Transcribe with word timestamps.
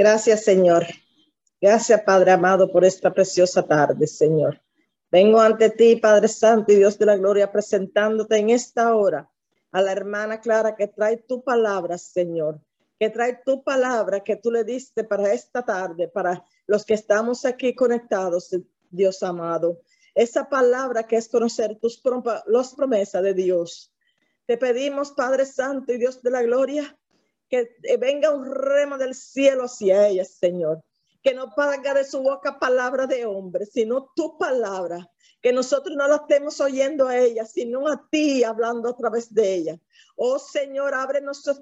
Gracias, 0.00 0.44
Señor. 0.44 0.86
Gracias, 1.60 2.00
Padre 2.04 2.30
amado, 2.30 2.72
por 2.72 2.86
esta 2.86 3.12
preciosa 3.12 3.62
tarde, 3.66 4.06
Señor. 4.06 4.58
Vengo 5.10 5.38
ante 5.38 5.68
ti, 5.68 5.96
Padre 5.96 6.26
Santo 6.26 6.72
y 6.72 6.76
Dios 6.76 6.98
de 6.98 7.04
la 7.04 7.18
Gloria, 7.18 7.52
presentándote 7.52 8.38
en 8.38 8.48
esta 8.48 8.96
hora 8.96 9.30
a 9.70 9.82
la 9.82 9.92
hermana 9.92 10.40
Clara 10.40 10.74
que 10.74 10.88
trae 10.88 11.18
tu 11.18 11.44
palabra, 11.44 11.98
Señor, 11.98 12.62
que 12.98 13.10
trae 13.10 13.42
tu 13.44 13.62
palabra 13.62 14.20
que 14.20 14.36
tú 14.36 14.50
le 14.50 14.64
diste 14.64 15.04
para 15.04 15.34
esta 15.34 15.66
tarde, 15.66 16.08
para 16.08 16.46
los 16.66 16.86
que 16.86 16.94
estamos 16.94 17.44
aquí 17.44 17.74
conectados, 17.74 18.56
Dios 18.88 19.22
amado. 19.22 19.82
Esa 20.14 20.48
palabra 20.48 21.06
que 21.06 21.16
es 21.16 21.28
conocer 21.28 21.78
tus 21.78 22.02
las 22.46 22.74
promesas 22.74 23.22
de 23.22 23.34
Dios. 23.34 23.92
Te 24.46 24.56
pedimos, 24.56 25.12
Padre 25.12 25.44
Santo 25.44 25.92
y 25.92 25.98
Dios 25.98 26.22
de 26.22 26.30
la 26.30 26.40
Gloria, 26.40 26.98
que 27.50 27.68
venga 27.98 28.32
un 28.32 28.50
remo 28.50 28.96
del 28.96 29.14
cielo 29.14 29.64
hacia 29.64 30.08
ella, 30.08 30.24
Señor 30.24 30.82
que 31.22 31.34
no 31.34 31.54
paga 31.54 31.94
de 31.94 32.04
su 32.04 32.22
boca 32.22 32.58
palabra 32.58 33.06
de 33.06 33.26
hombre, 33.26 33.66
sino 33.66 34.10
tu 34.14 34.38
palabra, 34.38 35.10
que 35.42 35.52
nosotros 35.52 35.96
no 35.96 36.08
la 36.08 36.16
estemos 36.16 36.60
oyendo 36.60 37.08
a 37.08 37.18
ella, 37.18 37.44
sino 37.44 37.88
a 37.88 38.08
ti 38.10 38.44
hablando 38.44 38.88
a 38.88 38.96
través 38.96 39.32
de 39.32 39.54
ella. 39.54 39.80
Oh 40.16 40.38
Señor, 40.38 40.94
abre 40.94 41.20
nuestros, 41.20 41.60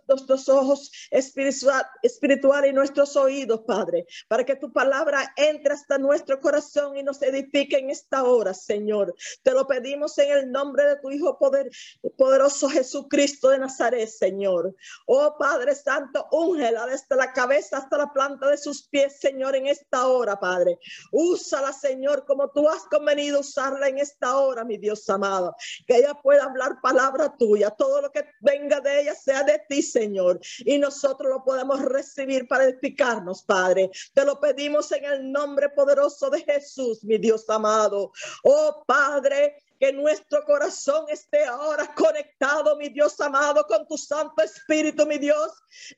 ojos 0.48 0.90
espiritual, 1.10 1.86
espiritual 2.02 2.66
y 2.66 2.72
nuestros 2.72 3.16
oídos, 3.16 3.60
Padre, 3.66 4.06
para 4.26 4.44
que 4.44 4.56
tu 4.56 4.72
palabra 4.72 5.32
entre 5.36 5.74
hasta 5.74 5.98
nuestro 5.98 6.40
corazón 6.40 6.96
y 6.96 7.02
nos 7.02 7.22
edifique 7.22 7.78
en 7.78 7.90
esta 7.90 8.24
hora, 8.24 8.54
Señor. 8.54 9.14
Te 9.42 9.52
lo 9.52 9.66
pedimos 9.66 10.18
en 10.18 10.30
el 10.30 10.50
nombre 10.50 10.84
de 10.84 10.96
tu 10.96 11.10
Hijo 11.10 11.38
poder, 11.38 11.70
poderoso 12.16 12.68
Jesucristo 12.68 13.50
de 13.50 13.58
Nazaret, 13.58 14.08
Señor. 14.08 14.74
Oh 15.06 15.36
Padre 15.38 15.74
Santo, 15.74 16.26
úngela 16.32 16.86
desde 16.86 17.16
la 17.16 17.32
cabeza 17.32 17.78
hasta 17.78 17.98
la 17.98 18.12
planta 18.12 18.48
de 18.48 18.56
sus 18.56 18.88
pies, 18.88 19.20
Señor, 19.20 19.54
en 19.56 19.68
esta 19.68 20.08
hora, 20.08 20.38
Padre. 20.38 20.78
Úsala, 21.12 21.72
Señor, 21.72 22.24
como 22.26 22.50
tú 22.50 22.68
has 22.68 22.84
convenido 22.84 23.40
usarla 23.40 23.88
en 23.88 23.98
esta 23.98 24.36
hora, 24.38 24.64
mi 24.64 24.78
Dios 24.78 25.08
amado. 25.08 25.54
Que 25.86 25.96
ella 25.96 26.14
pueda 26.14 26.44
hablar 26.44 26.80
palabra 26.82 27.36
tuya, 27.36 27.70
todo 27.70 28.02
lo 28.02 28.10
que 28.10 28.24
venga 28.40 28.80
de 28.80 29.02
ella 29.02 29.14
sea 29.14 29.42
de 29.42 29.60
ti, 29.68 29.82
Señor. 29.82 30.40
Y 30.58 30.78
nosotros 30.78 31.30
lo 31.30 31.44
podemos 31.44 31.80
recibir 31.82 32.46
para 32.48 32.64
edificarnos, 32.64 33.42
Padre. 33.42 33.90
Te 34.14 34.24
lo 34.24 34.40
pedimos 34.40 34.90
en 34.92 35.04
el 35.04 35.30
nombre 35.30 35.68
poderoso 35.70 36.30
de 36.30 36.42
Jesús, 36.42 37.04
mi 37.04 37.18
Dios 37.18 37.48
amado. 37.48 38.12
Oh 38.44 38.84
Padre, 38.86 39.56
que 39.78 39.92
nuestro 39.92 40.44
corazón 40.44 41.06
esté 41.08 41.44
ahora 41.44 41.94
conectado, 41.94 42.76
mi 42.76 42.88
Dios 42.88 43.20
amado, 43.20 43.64
con 43.66 43.86
tu 43.86 43.96
Santo 43.96 44.42
Espíritu, 44.42 45.06
mi 45.06 45.18
Dios, 45.18 45.52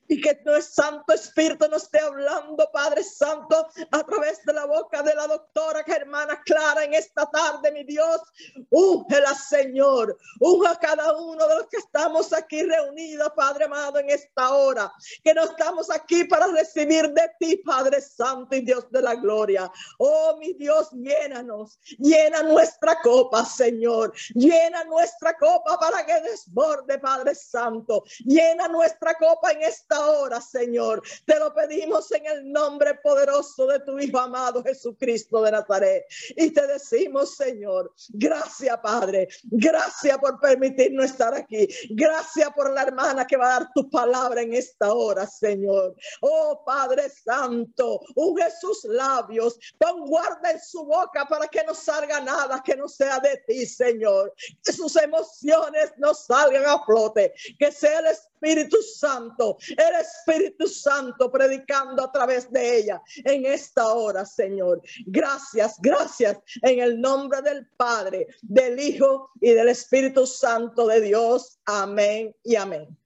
y 0.07 0.21
que 0.21 0.35
tu 0.35 0.61
Santo 0.61 1.13
Espíritu 1.13 1.67
nos 1.67 1.83
esté 1.83 1.99
hablando, 1.99 2.69
Padre 2.71 3.03
Santo, 3.03 3.67
a 3.91 4.03
través 4.03 4.43
de 4.45 4.53
la 4.53 4.65
boca 4.65 5.01
de 5.01 5.15
la 5.15 5.27
doctora 5.27 5.83
hermana 5.87 6.41
Clara 6.45 6.83
en 6.83 6.93
esta 6.93 7.25
tarde, 7.29 7.71
mi 7.71 7.83
Dios. 7.83 8.21
Úngela, 8.69 9.33
Señor, 9.33 10.17
unja 10.39 10.71
a 10.71 10.79
cada 10.79 11.17
uno 11.17 11.47
de 11.47 11.55
los 11.55 11.67
que 11.67 11.77
estamos 11.77 12.33
aquí 12.33 12.63
reunidos, 12.63 13.31
Padre 13.35 13.65
amado, 13.65 13.99
en 13.99 14.09
esta 14.09 14.53
hora, 14.53 14.91
que 15.23 15.33
no 15.33 15.43
estamos 15.43 15.89
aquí 15.89 16.23
para 16.25 16.47
recibir 16.47 17.09
de 17.09 17.31
ti, 17.39 17.57
Padre 17.57 18.01
Santo 18.01 18.55
y 18.55 18.61
Dios 18.61 18.89
de 18.91 19.01
la 19.01 19.15
gloria. 19.15 19.71
Oh, 19.97 20.37
mi 20.37 20.53
Dios, 20.53 20.89
llénanos, 20.91 21.79
llena 21.97 22.43
nuestra 22.43 22.99
copa, 23.01 23.43
Señor. 23.45 23.70
Señor. 23.71 24.13
Llena 24.33 24.83
nuestra 24.83 25.37
copa 25.37 25.79
para 25.79 26.05
que 26.05 26.19
desborde, 26.21 26.99
Padre 26.99 27.33
Santo. 27.35 28.03
Llena 28.25 28.67
nuestra 28.67 29.13
copa 29.15 29.51
en 29.51 29.61
esta 29.63 30.07
hora, 30.07 30.41
Señor. 30.41 31.01
Te 31.25 31.39
lo 31.39 31.53
pedimos 31.53 32.11
en 32.11 32.25
el 32.25 32.51
nombre 32.51 32.95
poderoso 32.95 33.67
de 33.67 33.79
tu 33.79 33.97
Hijo 33.97 34.19
amado 34.19 34.61
Jesucristo 34.63 35.41
de 35.41 35.51
Nazaret. 35.51 36.05
Y 36.35 36.51
te 36.51 36.67
decimos, 36.67 37.35
Señor, 37.35 37.93
gracias, 38.09 38.77
Padre. 38.79 39.29
Gracias 39.43 40.17
por 40.17 40.39
permitirnos 40.39 41.05
estar 41.05 41.33
aquí. 41.33 41.67
Gracias 41.91 42.49
por 42.53 42.71
la 42.71 42.83
hermana 42.83 43.25
que 43.25 43.37
va 43.37 43.55
a 43.55 43.59
dar 43.59 43.69
tu 43.73 43.89
palabra 43.89 44.41
en 44.41 44.53
esta 44.53 44.93
hora, 44.93 45.25
Señor. 45.25 45.95
Oh, 46.21 46.63
Padre 46.65 47.09
Santo, 47.09 48.01
unge 48.15 48.51
sus 48.59 48.83
labios. 48.83 49.57
Pon 49.77 50.05
guarda 50.07 50.51
en 50.51 50.59
su 50.59 50.83
boca 50.83 51.25
para 51.25 51.47
que 51.47 51.63
no 51.63 51.73
salga 51.73 52.19
nada 52.19 52.61
que 52.63 52.75
no 52.75 52.89
sea 52.89 53.19
de 53.19 53.37
ti. 53.47 53.60
Señor. 53.65 54.33
Que 54.63 54.73
sus 54.73 54.95
emociones 54.95 55.93
no 55.97 56.13
salgan 56.13 56.65
a 56.65 56.83
flote. 56.85 57.33
Que 57.57 57.71
sea 57.71 57.99
el 57.99 58.07
Espíritu 58.07 58.77
Santo, 58.81 59.57
el 59.69 60.01
Espíritu 60.01 60.67
Santo 60.67 61.31
predicando 61.31 62.03
a 62.03 62.11
través 62.11 62.51
de 62.51 62.79
ella 62.79 63.01
en 63.23 63.45
esta 63.45 63.93
hora, 63.93 64.25
Señor. 64.25 64.81
Gracias, 65.05 65.77
gracias 65.79 66.39
en 66.63 66.79
el 66.79 66.99
nombre 66.99 67.41
del 67.43 67.67
Padre, 67.77 68.27
del 68.41 68.79
Hijo 68.79 69.29
y 69.39 69.51
del 69.51 69.69
Espíritu 69.69 70.25
Santo 70.25 70.87
de 70.87 71.01
Dios. 71.01 71.59
Amén 71.65 72.35
y 72.43 72.55
amén. 72.55 72.97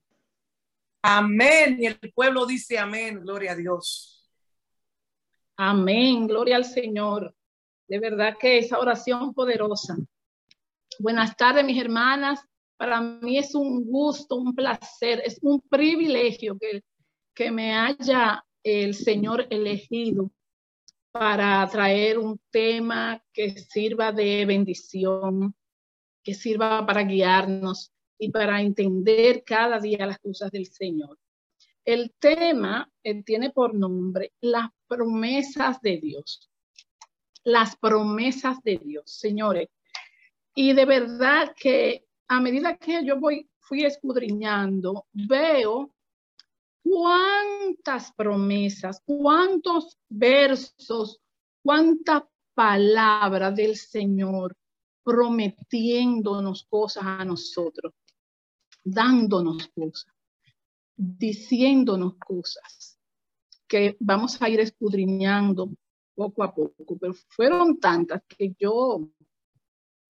Amén. 1.02 1.76
Y 1.80 1.86
el 1.86 1.98
pueblo 2.14 2.46
dice 2.46 2.78
amén. 2.78 3.20
Gloria 3.20 3.52
a 3.52 3.56
Dios. 3.56 4.26
Amén. 5.58 6.26
Gloria 6.26 6.56
al 6.56 6.64
Señor. 6.64 7.34
De 7.86 7.98
verdad 8.00 8.36
que 8.40 8.58
esa 8.58 8.78
oración 8.78 9.34
poderosa 9.34 9.96
Buenas 10.98 11.36
tardes, 11.36 11.64
mis 11.64 11.78
hermanas. 11.78 12.40
Para 12.78 13.00
mí 13.00 13.38
es 13.38 13.54
un 13.54 13.84
gusto, 13.84 14.36
un 14.36 14.54
placer, 14.54 15.20
es 15.24 15.38
un 15.42 15.60
privilegio 15.60 16.56
que, 16.58 16.82
que 17.34 17.50
me 17.50 17.74
haya 17.74 18.42
el 18.62 18.94
Señor 18.94 19.46
elegido 19.50 20.30
para 21.12 21.66
traer 21.68 22.18
un 22.18 22.40
tema 22.50 23.22
que 23.32 23.50
sirva 23.50 24.10
de 24.12 24.46
bendición, 24.46 25.54
que 26.22 26.34
sirva 26.34 26.84
para 26.86 27.02
guiarnos 27.02 27.92
y 28.18 28.30
para 28.30 28.60
entender 28.62 29.44
cada 29.44 29.78
día 29.78 30.06
las 30.06 30.18
cosas 30.18 30.50
del 30.50 30.66
Señor. 30.66 31.18
El 31.84 32.14
tema 32.18 32.90
eh, 33.02 33.22
tiene 33.22 33.50
por 33.50 33.74
nombre 33.74 34.32
las 34.40 34.70
promesas 34.88 35.80
de 35.82 35.98
Dios. 35.98 36.50
Las 37.44 37.76
promesas 37.76 38.62
de 38.62 38.78
Dios, 38.78 39.04
señores. 39.06 39.68
Y 40.58 40.72
de 40.72 40.86
verdad 40.86 41.54
que 41.54 42.06
a 42.28 42.40
medida 42.40 42.78
que 42.78 43.04
yo 43.04 43.20
voy, 43.20 43.46
fui 43.60 43.84
escudriñando, 43.84 45.06
veo 45.12 45.92
cuántas 46.82 48.10
promesas, 48.14 49.02
cuántos 49.04 49.98
versos, 50.08 51.20
cuánta 51.62 52.26
palabra 52.54 53.50
del 53.50 53.76
Señor 53.76 54.56
prometiéndonos 55.04 56.64
cosas 56.70 57.04
a 57.04 57.24
nosotros, 57.24 57.92
dándonos 58.82 59.68
cosas, 59.68 60.10
diciéndonos 60.96 62.14
cosas 62.16 62.98
que 63.68 63.94
vamos 64.00 64.40
a 64.40 64.48
ir 64.48 64.60
escudriñando 64.60 65.70
poco 66.14 66.42
a 66.42 66.54
poco, 66.54 66.96
pero 66.98 67.12
fueron 67.28 67.78
tantas 67.78 68.22
que 68.26 68.54
yo 68.58 69.10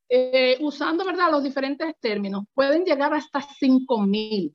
eh, 0.10 0.58
usando 0.60 1.06
¿verdad? 1.06 1.32
los 1.32 1.44
diferentes 1.44 1.98
términos, 2.00 2.44
pueden 2.54 2.84
llegar 2.84 3.14
hasta 3.14 3.42
5 3.42 4.02
mil. 4.02 4.54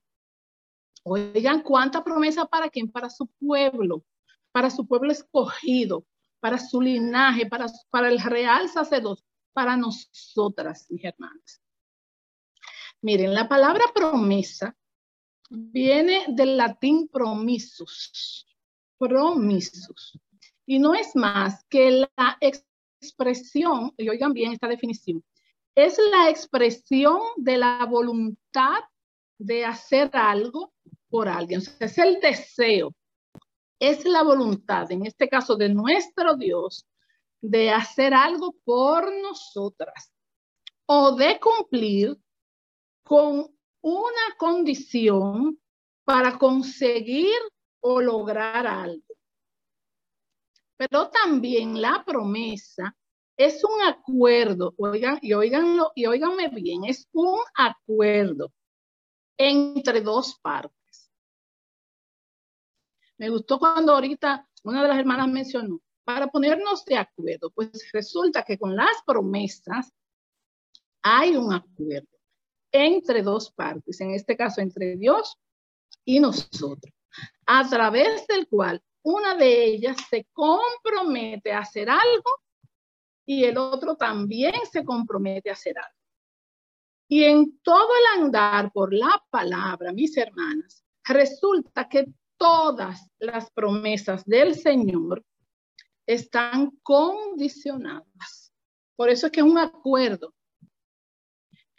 Oigan, 1.02 1.62
¿cuánta 1.62 2.04
promesa 2.04 2.44
para 2.44 2.68
quién? 2.68 2.92
Para 2.92 3.08
su 3.08 3.26
pueblo, 3.26 4.04
para 4.52 4.68
su 4.68 4.86
pueblo 4.86 5.10
escogido, 5.10 6.04
para 6.40 6.58
su 6.58 6.82
linaje, 6.82 7.46
para, 7.46 7.68
para 7.90 8.08
el 8.08 8.20
real 8.20 8.68
sacerdote, 8.68 9.22
para 9.54 9.78
nosotras, 9.78 10.84
mis 10.90 11.04
hermanas. 11.04 11.62
Miren, 13.02 13.32
la 13.32 13.48
palabra 13.48 13.84
promesa 13.94 14.76
viene 15.48 16.26
del 16.28 16.56
latín 16.56 17.08
promisus, 17.08 18.46
promisus, 18.98 20.18
y 20.66 20.78
no 20.78 20.94
es 20.94 21.16
más 21.16 21.64
que 21.70 21.90
la 21.90 22.38
expresión, 22.40 23.92
y 23.96 24.08
oigan 24.08 24.34
bien 24.34 24.52
esta 24.52 24.68
definición, 24.68 25.24
es 25.74 25.98
la 26.10 26.28
expresión 26.28 27.20
de 27.36 27.56
la 27.56 27.86
voluntad 27.86 28.80
de 29.38 29.64
hacer 29.64 30.10
algo 30.12 30.74
por 31.08 31.26
alguien. 31.28 31.62
Es 31.80 31.96
el 31.96 32.20
deseo, 32.20 32.94
es 33.78 34.04
la 34.04 34.22
voluntad, 34.22 34.92
en 34.92 35.06
este 35.06 35.28
caso 35.28 35.56
de 35.56 35.70
nuestro 35.70 36.36
Dios, 36.36 36.86
de 37.40 37.70
hacer 37.70 38.12
algo 38.12 38.54
por 38.64 39.10
nosotras 39.22 40.12
o 40.84 41.16
de 41.16 41.40
cumplir 41.40 42.18
con 43.10 43.44
una 43.82 44.36
condición 44.38 45.60
para 46.04 46.38
conseguir 46.38 47.40
o 47.80 48.00
lograr 48.00 48.68
algo. 48.68 49.16
Pero 50.76 51.10
también 51.10 51.82
la 51.82 52.04
promesa 52.06 52.96
es 53.36 53.64
un 53.64 53.82
acuerdo, 53.82 54.74
oigan, 54.76 55.18
y 55.22 55.32
oiganlo, 55.32 55.90
y 55.96 56.06
oiganme 56.06 56.50
bien, 56.50 56.84
es 56.84 57.08
un 57.10 57.40
acuerdo 57.56 58.52
entre 59.36 60.02
dos 60.02 60.38
partes. 60.40 61.10
Me 63.18 63.28
gustó 63.28 63.58
cuando 63.58 63.92
ahorita 63.92 64.48
una 64.62 64.82
de 64.82 64.88
las 64.88 64.98
hermanas 65.00 65.26
mencionó, 65.26 65.80
para 66.04 66.28
ponernos 66.28 66.84
de 66.84 66.98
acuerdo, 66.98 67.50
pues 67.50 67.90
resulta 67.92 68.44
que 68.44 68.56
con 68.56 68.76
las 68.76 69.02
promesas 69.04 69.92
hay 71.02 71.34
un 71.34 71.52
acuerdo 71.52 72.19
entre 72.72 73.22
dos 73.22 73.50
partes, 73.50 74.00
en 74.00 74.12
este 74.12 74.36
caso 74.36 74.60
entre 74.60 74.96
Dios 74.96 75.36
y 76.04 76.20
nosotros, 76.20 76.92
a 77.46 77.68
través 77.68 78.26
del 78.26 78.46
cual 78.48 78.82
una 79.02 79.34
de 79.34 79.64
ellas 79.64 79.96
se 80.08 80.26
compromete 80.32 81.52
a 81.52 81.60
hacer 81.60 81.88
algo 81.88 82.30
y 83.26 83.44
el 83.44 83.56
otro 83.58 83.96
también 83.96 84.54
se 84.70 84.84
compromete 84.84 85.50
a 85.50 85.54
hacer 85.54 85.78
algo. 85.78 86.00
Y 87.08 87.24
en 87.24 87.58
todo 87.62 87.88
el 87.88 88.22
andar 88.22 88.70
por 88.72 88.94
la 88.94 89.22
palabra, 89.30 89.92
mis 89.92 90.16
hermanas, 90.16 90.84
resulta 91.04 91.88
que 91.88 92.06
todas 92.36 93.08
las 93.18 93.50
promesas 93.50 94.24
del 94.24 94.54
Señor 94.54 95.24
están 96.06 96.70
condicionadas. 96.82 98.52
Por 98.96 99.10
eso 99.10 99.26
es 99.26 99.32
que 99.32 99.40
es 99.40 99.46
un 99.46 99.58
acuerdo. 99.58 100.34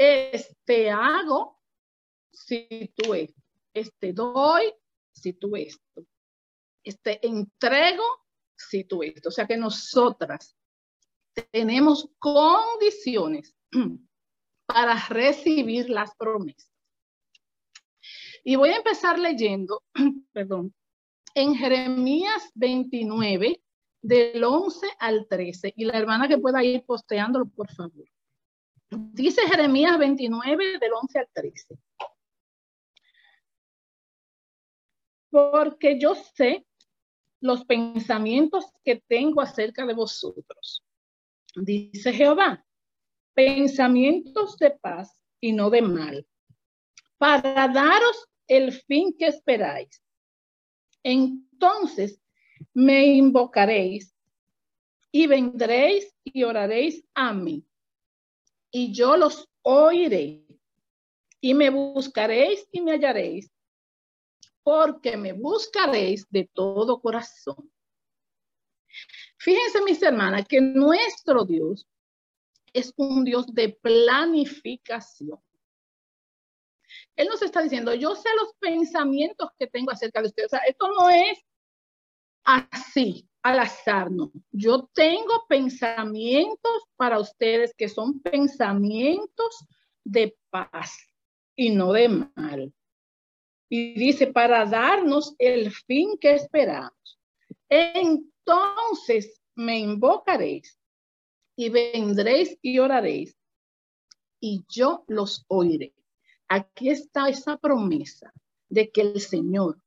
Este 0.03 0.89
hago 0.89 1.61
si 2.33 2.91
tú 2.95 3.13
esto. 3.13 3.39
Este 3.71 4.13
doy 4.13 4.73
si 5.13 5.33
tú 5.33 5.55
esto. 5.55 6.07
Este 6.83 7.23
entrego 7.23 8.03
si 8.55 8.83
tú 8.83 9.03
esto. 9.03 9.29
O 9.29 9.31
sea 9.31 9.45
que 9.45 9.57
nosotras 9.57 10.57
tenemos 11.51 12.09
condiciones 12.17 13.55
para 14.65 14.97
recibir 15.07 15.87
las 15.87 16.15
promesas. 16.15 16.71
Y 18.43 18.55
voy 18.55 18.69
a 18.69 18.77
empezar 18.77 19.19
leyendo, 19.19 19.83
perdón, 20.33 20.73
en 21.35 21.53
Jeremías 21.53 22.49
29, 22.55 23.61
del 24.01 24.43
11 24.43 24.87
al 24.97 25.27
13. 25.27 25.73
Y 25.75 25.85
la 25.85 25.99
hermana 25.99 26.27
que 26.27 26.39
pueda 26.39 26.63
ir 26.63 26.83
posteándolo, 26.85 27.45
por 27.45 27.71
favor. 27.71 28.07
Dice 28.91 29.41
Jeremías 29.47 29.97
29 29.97 30.77
del 30.77 30.91
11 30.93 31.19
al 31.19 31.29
13. 31.31 31.77
Porque 35.29 35.97
yo 35.97 36.13
sé 36.13 36.65
los 37.39 37.63
pensamientos 37.63 38.65
que 38.83 39.01
tengo 39.07 39.39
acerca 39.39 39.85
de 39.85 39.93
vosotros. 39.93 40.83
Dice 41.55 42.11
Jehová, 42.11 42.65
pensamientos 43.33 44.57
de 44.57 44.71
paz 44.71 45.23
y 45.39 45.53
no 45.53 45.69
de 45.69 45.81
mal, 45.81 46.27
para 47.17 47.69
daros 47.69 48.27
el 48.45 48.73
fin 48.73 49.15
que 49.17 49.27
esperáis. 49.27 50.03
Entonces 51.01 52.21
me 52.73 53.05
invocaréis 53.05 54.13
y 55.13 55.27
vendréis 55.27 56.13
y 56.25 56.43
oraréis 56.43 57.05
a 57.13 57.33
mí 57.33 57.65
y 58.71 58.93
yo 58.93 59.17
los 59.17 59.47
oiré. 59.61 60.45
Y 61.39 61.53
me 61.53 61.69
buscaréis 61.69 62.67
y 62.71 62.81
me 62.81 62.91
hallaréis, 62.91 63.51
porque 64.63 65.17
me 65.17 65.33
buscaréis 65.33 66.27
de 66.29 66.49
todo 66.53 67.01
corazón. 67.01 67.71
Fíjense, 69.37 69.81
mis 69.81 70.01
hermanas, 70.03 70.47
que 70.47 70.61
nuestro 70.61 71.45
Dios 71.45 71.87
es 72.73 72.93
un 72.95 73.23
Dios 73.23 73.47
de 73.47 73.69
planificación. 73.81 75.41
Él 77.15 77.27
nos 77.27 77.41
está 77.41 77.61
diciendo, 77.61 77.93
yo 77.95 78.15
sé 78.15 78.29
los 78.39 78.53
pensamientos 78.59 79.49
que 79.57 79.67
tengo 79.67 79.91
acerca 79.91 80.21
de 80.21 80.27
ustedes. 80.27 80.51
Esto 80.67 80.87
no 80.89 81.09
es 81.09 81.39
así 82.43 83.30
al 83.43 83.59
azar, 83.59 84.11
no. 84.11 84.31
Yo 84.51 84.89
tengo 84.93 85.45
pensamientos 85.47 86.83
para 86.95 87.19
ustedes 87.19 87.73
que 87.75 87.89
son 87.89 88.19
pensamientos 88.21 89.65
de 90.03 90.37
paz 90.49 90.95
y 91.55 91.71
no 91.71 91.93
de 91.93 92.09
mal. 92.35 92.73
Y 93.69 93.93
dice, 93.93 94.27
para 94.27 94.65
darnos 94.65 95.35
el 95.39 95.71
fin 95.71 96.17
que 96.19 96.33
esperamos. 96.33 97.19
Entonces 97.69 99.41
me 99.55 99.79
invocaréis 99.79 100.77
y 101.55 101.69
vendréis 101.69 102.57
y 102.61 102.79
oraréis 102.79 103.35
y 104.39 104.65
yo 104.67 105.05
los 105.07 105.45
oiré. 105.47 105.93
Aquí 106.49 106.89
está 106.89 107.29
esa 107.29 107.57
promesa 107.57 108.33
de 108.67 108.91
que 108.91 109.01
el 109.01 109.21
Señor, 109.21 109.81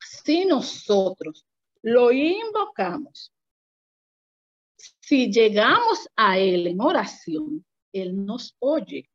si 0.00 0.44
nosotros 0.46 1.46
lo 1.82 2.12
invocamos. 2.12 3.32
Si 5.00 5.30
llegamos 5.30 6.08
a 6.16 6.38
Él 6.38 6.66
en 6.66 6.80
oración, 6.80 7.64
Él 7.92 8.24
nos 8.24 8.56
oye. 8.60 9.08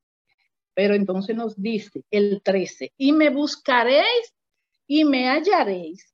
Pero 0.74 0.94
entonces 0.94 1.36
nos 1.36 1.60
dice 1.60 2.06
el 2.12 2.42
13, 2.44 2.94
y 2.98 3.12
me 3.12 3.32
buscaréis 3.32 4.34
y 4.86 5.04
me 5.06 5.28
hallaréis, 5.28 6.14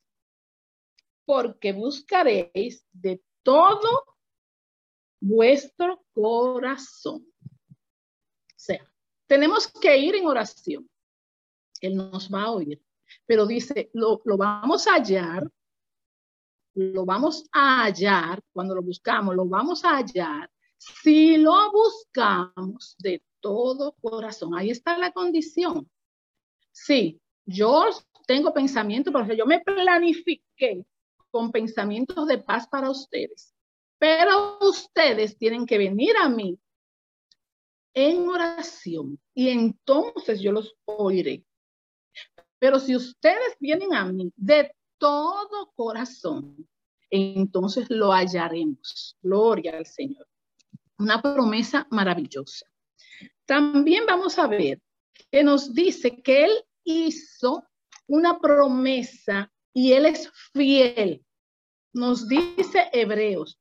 porque 1.25 1.73
buscaréis 1.73 2.85
de 2.93 3.21
todo 3.43 4.05
vuestro 5.19 6.05
corazón. 6.13 7.27
O 7.35 8.55
sea, 8.55 8.89
tenemos 9.27 9.67
que 9.67 9.97
ir 9.97 10.15
en 10.15 10.27
oración. 10.27 10.89
Él 11.81 11.97
nos 11.97 12.33
va 12.33 12.43
a 12.43 12.51
oír. 12.51 12.81
Pero 13.25 13.45
dice, 13.45 13.89
lo, 13.93 14.21
lo 14.23 14.37
vamos 14.37 14.87
a 14.87 14.93
hallar 14.93 15.51
lo 16.75 17.05
vamos 17.05 17.47
a 17.51 17.83
hallar, 17.83 18.41
cuando 18.51 18.75
lo 18.75 18.81
buscamos, 18.81 19.35
lo 19.35 19.45
vamos 19.45 19.83
a 19.85 19.97
hallar 19.97 20.49
si 20.83 21.37
lo 21.37 21.71
buscamos 21.71 22.95
de 22.99 23.23
todo 23.39 23.95
corazón. 24.01 24.55
Ahí 24.55 24.69
está 24.69 24.97
la 24.97 25.11
condición. 25.11 25.89
Sí, 26.71 27.19
yo 27.45 27.85
tengo 28.25 28.53
pensamiento, 28.53 29.11
porque 29.11 29.37
yo 29.37 29.45
me 29.45 29.61
planifiqué 29.61 30.85
con 31.29 31.51
pensamientos 31.51 32.27
de 32.27 32.37
paz 32.39 32.67
para 32.67 32.89
ustedes, 32.89 33.53
pero 33.97 34.59
ustedes 34.61 35.37
tienen 35.37 35.65
que 35.65 35.77
venir 35.77 36.15
a 36.21 36.29
mí 36.29 36.57
en 37.93 38.27
oración 38.27 39.19
y 39.33 39.49
entonces 39.49 40.41
yo 40.41 40.51
los 40.51 40.75
oiré. 40.85 41.43
Pero 42.59 42.79
si 42.79 42.95
ustedes 42.95 43.55
vienen 43.59 43.93
a 43.93 44.05
mí 44.05 44.31
de 44.35 44.73
todo 45.03 45.73
corazón, 45.75 46.65
entonces 47.09 47.89
lo 47.89 48.13
hallaremos. 48.13 49.17
Gloria 49.21 49.75
al 49.75 49.85
Señor. 49.85 50.25
Una 50.97 51.21
promesa 51.21 51.85
maravillosa. 51.91 52.65
También 53.45 54.05
vamos 54.05 54.39
a 54.39 54.47
ver 54.47 54.81
que 55.29 55.43
nos 55.43 55.73
dice 55.73 56.21
que 56.21 56.45
Él 56.45 56.51
hizo 56.85 57.67
una 58.07 58.39
promesa 58.39 59.51
y 59.73 59.91
Él 59.91 60.05
es 60.05 60.31
fiel. 60.53 61.25
Nos 61.91 62.25
dice 62.29 62.89
Hebreos 62.93 63.59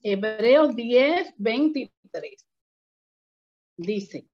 Hebreos 0.00 0.76
10, 0.76 1.34
23. 1.38 2.46
Dice, 3.78 4.28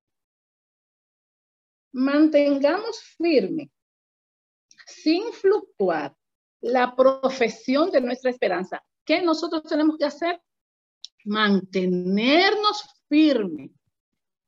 mantengamos 1.92 3.00
firme, 3.16 3.70
sin 5.02 5.32
fluctuar, 5.32 6.14
la 6.60 6.94
profesión 6.94 7.90
de 7.90 8.00
nuestra 8.00 8.30
esperanza. 8.30 8.82
¿Qué 9.04 9.20
nosotros 9.22 9.64
tenemos 9.64 9.96
que 9.98 10.04
hacer? 10.04 10.40
Mantenernos 11.24 12.84
firme 13.08 13.70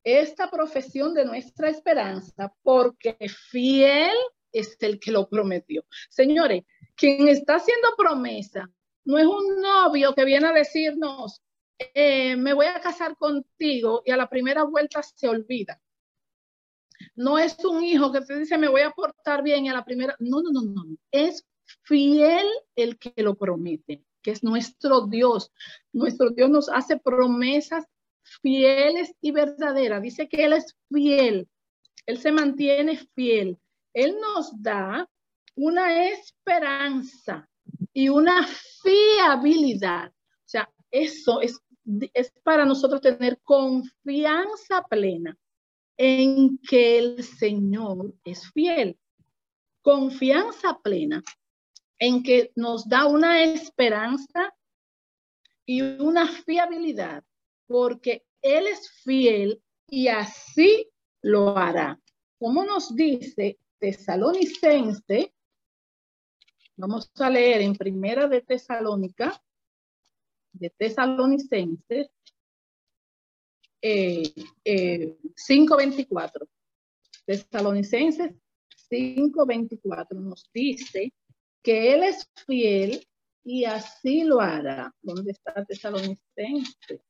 esta 0.05 0.51
profesión 0.51 1.15
de 1.15 1.25
nuestra 1.25 1.71
esperanza, 1.71 2.55
porque 2.63 3.17
fiel 3.51 4.15
es 4.53 4.77
el 4.81 5.01
que 5.01 5.11
lo 5.11 5.29
prometió. 5.29 5.85
Señores, 6.11 6.63
quien 6.95 7.29
está 7.29 7.57
haciendo 7.57 7.89
promesa 7.97 8.69
no 9.05 9.19
es 9.19 9.27
un 9.27 9.61
novio 9.61 10.15
que 10.15 10.25
viene 10.25 10.49
a 10.49 10.53
decirnos, 10.53 11.43
eh, 11.79 12.37
me 12.37 12.53
voy 12.53 12.67
a 12.67 12.81
casar 12.81 13.17
contigo 13.17 14.03
y 14.05 14.13
a 14.13 14.17
la 14.17 14.29
primera 14.29 14.63
vuelta 14.63 15.03
se 15.03 15.29
olvida. 15.29 15.81
No 17.15 17.39
es 17.39 17.57
un 17.65 17.83
hijo 17.85 18.13
que 18.13 18.21
te 18.21 18.39
dice, 18.39 18.59
me 18.59 18.69
voy 18.69 18.83
a 18.83 18.91
portar 18.91 19.43
bien 19.43 19.69
a 19.69 19.75
la 19.75 19.85
primera. 19.85 20.17
No, 20.19 20.43
no, 20.43 20.51
no, 20.53 20.63
no. 20.63 20.85
Es 21.11 21.47
fiel 21.83 22.47
el 22.77 22.99
que 22.99 23.23
lo 23.23 23.35
promete, 23.35 24.05
que 24.23 24.33
es 24.33 24.43
nuestro 24.43 25.07
Dios. 25.07 25.51
Nuestro 25.93 26.31
Dios 26.31 26.51
nos 26.51 26.69
hace 26.69 26.99
promesas 26.99 27.85
fieles 28.43 29.15
y 29.21 29.31
verdaderas. 29.33 30.03
Dice 30.03 30.29
que 30.29 30.45
Él 30.45 30.55
es 30.55 30.77
fiel. 30.91 31.49
Él 32.07 32.19
se 32.19 32.33
mantiene 32.33 32.99
fiel. 33.15 33.59
Él 33.93 34.17
nos 34.21 34.51
da 34.61 35.09
una 35.55 36.09
esperanza 36.09 37.49
y 37.93 38.09
una 38.09 38.47
fiabilidad. 38.83 40.11
O 40.11 40.49
sea, 40.49 40.69
eso 40.91 41.41
es, 41.41 41.59
es 42.13 42.33
para 42.43 42.65
nosotros 42.65 43.01
tener 43.01 43.41
confianza 43.43 44.83
plena 44.89 45.39
en 45.97 46.59
que 46.59 46.99
el 46.99 47.23
Señor 47.23 48.15
es 48.25 48.51
fiel. 48.53 48.99
Confianza 49.83 50.79
plena 50.83 51.23
en 51.99 52.23
que 52.23 52.53
nos 52.57 52.89
da 52.89 53.07
una 53.07 53.43
esperanza 53.45 54.55
y 55.67 55.81
una 55.81 56.27
fiabilidad, 56.27 57.25
porque 57.67 58.25
Él 58.43 58.67
es 58.67 58.91
fiel 59.03 59.63
y 59.89 60.09
así 60.09 60.91
lo 61.23 61.57
hará. 61.57 62.01
Como 62.39 62.65
nos 62.65 62.95
dice 62.95 63.59
Tesalonicense, 63.79 65.33
vamos 66.77 67.11
a 67.19 67.31
leer 67.31 67.63
en 67.63 67.75
Primera 67.75 68.27
de 68.27 68.43
Tesalónica, 68.43 69.41
de 70.53 70.71
Tesalonicenses, 70.71 72.09
eh, 73.87 74.33
eh, 74.65 75.19
5.24. 75.37 76.49
Tesalonicenses 77.27 78.33
5.24 78.91 80.07
nos 80.21 80.51
dice 80.55 81.13
que 81.63 81.93
Él 81.93 82.05
es 82.05 82.27
fiel 82.47 83.07
y 83.45 83.67
así 83.67 84.25
lo 84.25 84.41
hará. 84.41 84.91
¿Dónde 85.03 85.33
está 85.33 85.63
Tesalonicenses? 85.67 87.03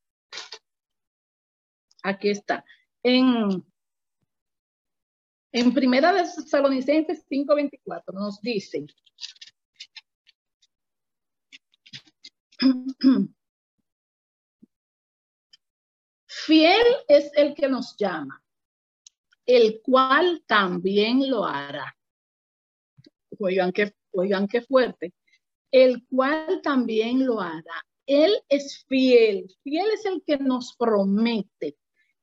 Aquí 2.02 2.30
está. 2.30 2.64
En, 3.04 3.64
en 5.52 5.74
Primera 5.74 6.12
de 6.12 6.22
Tesalonicenses 6.22 7.24
5.24 7.30 8.02
nos 8.14 8.40
dice. 8.40 8.84
Fiel 16.46 16.86
es 17.08 17.30
el 17.34 17.54
que 17.54 17.68
nos 17.68 17.96
llama, 17.96 18.42
el 19.46 19.80
cual 19.82 20.42
también 20.46 21.30
lo 21.30 21.44
hará. 21.44 21.96
Oigan 23.38 23.72
qué 23.72 23.92
Oigan 24.14 24.46
qué 24.46 24.62
fuerte. 24.62 25.12
El 25.70 26.06
cual 26.06 26.60
también 26.62 27.26
lo 27.26 27.40
hará. 27.40 27.84
Él 28.06 28.32
es 28.48 28.84
fiel. 28.88 29.46
Fiel 29.62 29.86
es 29.92 30.04
el 30.04 30.22
que 30.24 30.38
nos 30.38 30.74
promete 30.76 31.76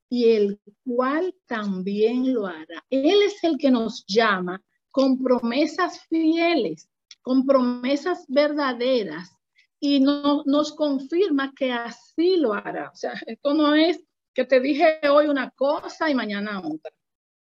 y 0.09 0.31
el 0.31 0.59
cual 0.85 1.35
también 1.47 2.33
lo 2.33 2.47
hará. 2.47 2.85
Él 2.89 3.21
es 3.23 3.43
el 3.43 3.57
que 3.57 3.71
nos 3.71 4.05
llama 4.05 4.61
con 4.91 5.21
promesas 5.21 6.05
fieles, 6.07 6.89
con 7.21 7.45
promesas 7.45 8.25
verdaderas 8.27 9.35
y 9.79 9.99
no, 9.99 10.43
nos 10.45 10.73
confirma 10.73 11.53
que 11.55 11.71
así 11.71 12.37
lo 12.37 12.53
hará. 12.53 12.89
O 12.93 12.95
sea, 12.95 13.13
esto 13.25 13.53
no 13.53 13.73
es 13.73 14.01
que 14.33 14.45
te 14.45 14.59
dije 14.59 14.99
hoy 15.09 15.27
una 15.27 15.51
cosa 15.51 16.09
y 16.09 16.15
mañana 16.15 16.59
otra. 16.59 16.91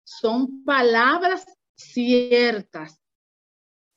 Son 0.03 0.63
palabras 0.63 1.46
ciertas 1.75 3.01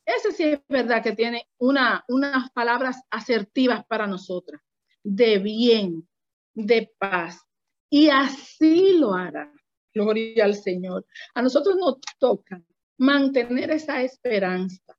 ese 0.09 0.33
sí 0.33 0.45
es 0.45 0.61
verdad 0.67 1.03
que 1.03 1.13
tiene 1.13 1.47
una, 1.59 2.03
unas 2.09 2.51
palabras 2.53 3.03
asertivas 3.11 3.85
para 3.85 4.07
nosotras, 4.07 4.63
de 5.05 5.39
bien, 5.39 6.09
de 6.55 6.91
paz. 6.99 7.43
Y 7.91 8.09
así 8.09 8.95
lo 8.99 9.13
hará. 9.13 9.53
Gloria 9.93 10.47
al 10.47 10.55
Señor. 10.55 11.05
A 11.35 11.43
nosotros 11.43 11.77
nos 11.77 11.97
toca 12.19 12.63
mantener 12.97 13.71
esa 13.71 14.03
esperanza, 14.03 14.99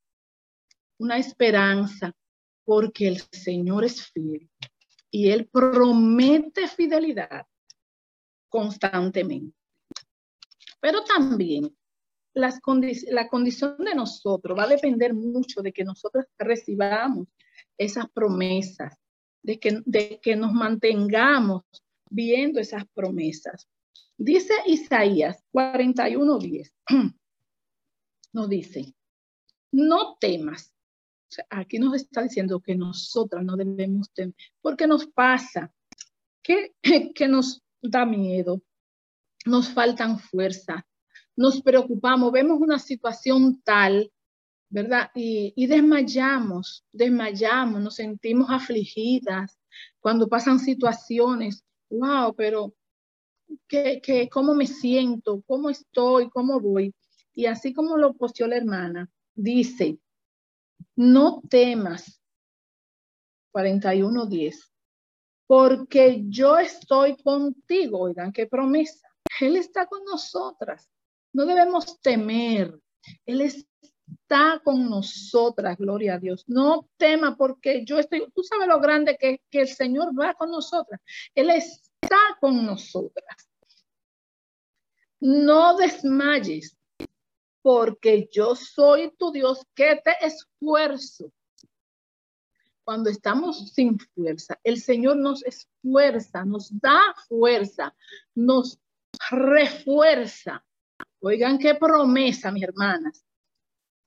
una 1.00 1.18
esperanza, 1.18 2.16
porque 2.64 3.08
el 3.08 3.20
Señor 3.32 3.86
es 3.86 4.12
fiel 4.12 4.48
y 5.10 5.32
Él 5.32 5.48
promete 5.48 6.68
fidelidad 6.68 7.48
constantemente. 8.50 9.56
Pero 10.82 11.04
también 11.04 11.76
las 12.34 12.60
la 13.10 13.28
condición 13.28 13.78
de 13.80 13.96
nosotros 13.96 14.58
va 14.58 14.64
a 14.64 14.68
depender 14.68 15.14
mucho 15.14 15.62
de 15.62 15.74
que 15.74 15.84
nosotros 15.84 16.26
recibamos 16.38 17.28
esas 17.78 18.10
promesas, 18.12 18.98
de 19.42 19.60
que, 19.60 19.82
de 19.86 20.20
que 20.22 20.36
nos 20.36 20.52
mantengamos 20.52 21.64
viendo 22.10 22.60
esas 22.60 22.86
promesas. 22.94 23.68
Dice 24.18 24.54
Isaías 24.66 25.44
41:10, 25.54 26.72
nos 28.34 28.50
dice, 28.50 28.94
no 29.72 30.18
temas. 30.20 30.74
aquí 31.50 31.78
nos 31.78 31.96
está 31.96 32.24
diciendo 32.24 32.60
que 32.60 32.76
nosotras 32.76 33.44
no 33.44 33.56
debemos 33.56 34.12
temer, 34.12 34.36
porque 34.62 34.88
nos 34.88 35.06
pasa 35.08 35.72
que, 36.42 36.74
que 37.16 37.28
nos 37.28 37.62
da 37.82 38.06
miedo, 38.06 38.62
nos 39.46 39.70
faltan 39.70 40.20
fuerzas, 40.20 40.84
nos 41.36 41.62
preocupamos, 41.62 42.32
vemos 42.32 42.60
una 42.60 42.80
situación 42.80 43.62
tal, 43.64 44.12
¿verdad? 44.70 45.10
Y, 45.16 45.66
desmayamos, 45.68 46.86
desmayamos, 46.92 47.82
nos 47.82 47.96
sentimos 47.96 48.50
afligidas 48.50 49.58
cuando 50.00 50.28
pasan 50.28 50.60
situaciones. 50.60 51.64
Wow, 51.90 52.36
pero 52.36 52.76
¿qué, 53.68 54.00
qué, 54.04 54.30
cómo 54.30 54.54
me 54.54 54.68
siento? 54.68 55.42
¿Cómo 55.48 55.70
estoy? 55.70 56.30
¿Cómo 56.30 56.60
voy? 56.60 56.94
Y 57.34 57.46
así 57.46 57.74
como 57.74 57.98
lo 57.98 58.14
posteó 58.14 58.48
la 58.48 58.58
hermana, 58.58 59.10
dice, 59.34 59.98
no 60.96 61.42
temas, 61.50 62.22
41.10, 63.54 64.56
porque 65.50 66.26
yo 66.28 66.60
estoy 66.60 67.18
contigo. 67.18 68.02
Oigan, 68.02 68.32
qué 68.32 68.46
promesa. 68.46 69.10
Él 69.42 69.56
está 69.56 69.88
con 69.88 70.04
nosotras. 70.04 70.88
No 71.34 71.48
debemos 71.48 72.00
temer. 72.02 72.80
Él 73.26 73.42
está 73.42 74.62
con 74.64 74.88
nosotras, 74.88 75.76
gloria 75.76 76.14
a 76.14 76.20
Dios. 76.20 76.44
No 76.46 76.88
tema 76.98 77.36
porque 77.36 77.84
yo 77.84 77.98
estoy, 77.98 78.32
tú 78.32 78.44
sabes 78.44 78.68
lo 78.68 78.80
grande 78.80 79.18
que, 79.18 79.42
que 79.50 79.62
el 79.62 79.70
Señor 79.70 80.10
va 80.10 80.36
con 80.36 80.52
nosotras. 80.52 81.02
Él 81.34 81.50
está 81.50 82.38
con 82.40 82.64
nosotras. 82.64 83.50
No 85.20 85.78
desmayes 85.78 86.78
porque 87.64 88.30
yo 88.32 88.56
soy 88.56 89.12
tu 89.18 89.32
Dios 89.32 89.66
que 89.74 90.00
te 90.04 90.14
esfuerzo. 90.22 91.32
Cuando 92.90 93.12
estamos 93.12 93.72
sin 93.72 94.00
fuerza, 94.00 94.60
el 94.64 94.82
Señor 94.82 95.18
nos 95.18 95.46
esfuerza, 95.46 96.44
nos 96.44 96.72
da 96.82 97.14
fuerza, 97.28 97.96
nos 98.34 98.80
refuerza 99.30 100.66
Oigan 101.20 101.60
qué 101.60 101.76
promesa, 101.76 102.52
mis 102.52 102.64
hermanas. 102.64 103.24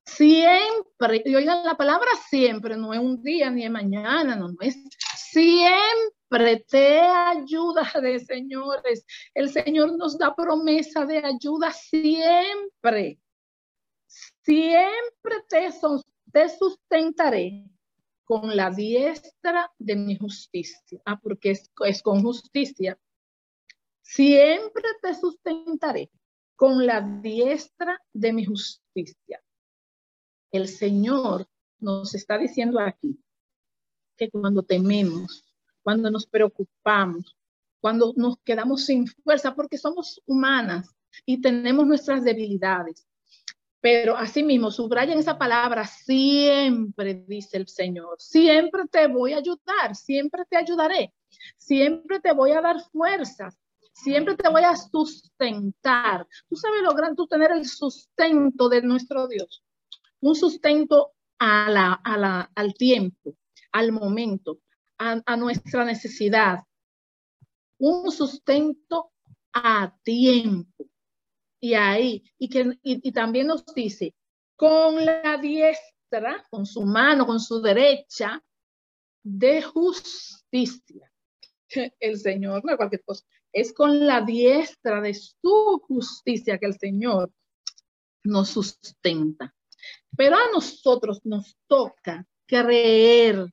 Siempre, 0.05 1.23
y 1.25 1.33
oigan 1.33 1.63
la 1.63 1.77
palabra 1.77 2.11
siempre, 2.29 2.77
no 2.77 2.93
es 2.93 2.99
un 2.99 3.23
día 3.23 3.51
ni 3.51 3.65
es 3.65 3.71
mañana, 3.71 4.35
no, 4.35 4.53
es 4.59 4.77
siempre 5.15 6.65
te 6.69 7.03
ayuda 7.03 7.89
de 8.03 8.19
señores. 8.19 9.07
El 9.33 9.49
Señor 9.49 9.97
nos 9.97 10.19
da 10.19 10.35
promesa 10.35 11.07
de 11.07 11.19
ayuda 11.19 11.71
siempre. 11.71 13.21
Siempre 14.09 15.37
te, 15.49 15.71
te 16.33 16.49
sustentaré 16.49 17.71
con 18.25 18.57
la 18.57 18.71
diestra 18.71 19.71
de 19.79 19.97
mi 19.97 20.17
justicia. 20.17 21.01
Ah, 21.05 21.19
porque 21.21 21.53
es, 21.53 21.71
es 21.85 22.03
con 22.03 22.23
justicia. 22.23 22.99
Siempre 24.03 24.85
te 25.01 25.15
sustentaré 25.15 26.11
con 26.57 26.87
la 26.87 27.01
diestra 27.01 28.01
de 28.13 28.33
mi 28.33 28.45
justicia. 28.45 29.43
El 30.51 30.69
Señor 30.69 31.49
nos 31.79 32.15
está 32.15 32.39
diciendo 32.39 32.79
aquí 32.79 33.19
que 34.17 34.31
cuando 34.31 34.63
tememos, 34.63 35.45
cuando 35.83 36.11
nos 36.11 36.27
preocupamos, 36.27 37.37
cuando 37.81 38.13
nos 38.17 38.39
quedamos 38.45 38.85
sin 38.87 39.09
fuerza, 39.09 39.55
porque 39.55 39.77
somos 39.77 40.23
humanas 40.25 40.95
y 41.27 41.41
tenemos 41.41 41.87
nuestras 41.87 42.23
debilidades. 42.23 43.07
Pero 43.83 44.17
asimismo, 44.17 44.71
subrayen 44.71 45.19
esa 45.19 45.37
palabra, 45.37 45.85
siempre, 45.85 47.25
dice 47.27 47.57
el 47.57 47.67
Señor, 47.67 48.15
siempre 48.21 48.85
te 48.89 49.09
voy 49.09 49.33
a 49.33 49.39
ayudar, 49.39 49.97
siempre 49.97 50.45
te 50.49 50.57
ayudaré, 50.57 51.13
siempre 51.57 52.21
te 52.21 52.33
voy 52.33 52.53
a 52.53 52.61
dar 52.61 52.81
fuerzas, 52.93 53.59
siempre 53.93 54.37
te 54.37 54.49
voy 54.49 54.63
a 54.63 54.77
sustentar. 54.77 56.29
Tú 56.49 56.55
sabes 56.55 56.81
lo 56.83 56.95
tú 57.17 57.27
tener 57.27 57.51
el 57.51 57.67
sustento 57.67 58.69
de 58.69 58.83
nuestro 58.83 59.27
Dios, 59.27 59.65
un 60.21 60.37
sustento 60.37 61.15
a 61.41 61.69
la, 61.69 62.51
al 62.55 62.75
tiempo, 62.75 63.35
al 63.73 63.91
momento, 63.91 64.61
a 64.97 65.37
nuestra 65.37 65.85
necesidad, 65.85 66.61
un 67.79 68.13
sustento 68.13 69.11
a 69.53 69.93
tiempo. 70.05 70.92
Y 71.63 71.75
ahí, 71.75 72.25
y, 72.39 72.49
que, 72.49 72.79
y, 72.83 73.13
también 73.13 73.47
nos 73.47 73.65
dice, 73.75 74.15
con 74.57 75.05
la 75.05 75.39
diestra, 75.41 76.45
con 76.51 76.67
su 76.67 76.83
mano, 76.83 77.27
con 77.27 77.39
su 77.39 77.61
derecha, 77.61 78.43
de 79.23 79.63
justicia. 79.63 81.13
El 82.01 82.19
Señor, 82.19 82.65
no 82.65 82.77
cualquier 82.77 83.05
cosa, 83.05 83.25
es 83.53 83.73
con 83.73 84.07
la 84.07 84.23
diestra 84.23 85.01
de 85.01 85.15
su 85.15 85.81
justicia 85.87 86.59
que 86.59 86.67
el 86.67 86.79
Señor 86.79 87.31
nos 88.25 88.49
sustenta. 88.49 89.55
Pero 90.17 90.37
a 90.37 90.51
nosotros 90.53 91.21
nos 91.25 91.57
toca 91.69 92.27
creer 92.47 93.53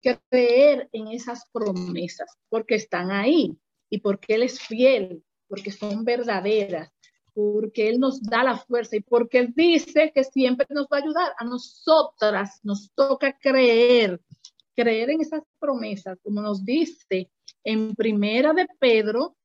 creer 0.00 0.88
en 0.92 1.08
esas 1.08 1.44
promesas, 1.52 2.30
porque 2.48 2.76
están 2.76 3.10
ahí 3.10 3.56
y 3.90 3.98
porque 3.98 4.34
Él 4.34 4.42
es 4.42 4.60
fiel, 4.60 5.24
porque 5.48 5.72
son 5.72 6.04
verdaderas, 6.04 6.90
porque 7.38 7.88
Él 7.88 8.00
nos 8.00 8.20
da 8.20 8.42
la 8.42 8.58
fuerza 8.58 8.96
y 8.96 9.00
porque 9.00 9.46
dice 9.54 10.10
que 10.12 10.24
siempre 10.24 10.66
nos 10.70 10.86
va 10.86 10.96
a 10.96 11.02
ayudar. 11.02 11.32
A 11.38 11.44
nosotras 11.44 12.58
nos 12.64 12.90
toca 12.96 13.38
creer, 13.38 14.20
creer 14.74 15.10
en 15.10 15.20
esas 15.20 15.44
promesas, 15.60 16.18
como 16.20 16.42
nos 16.42 16.64
dice 16.64 17.30
en 17.62 17.94
Primera 17.94 18.52
de 18.52 18.66
Pedro, 18.80 19.36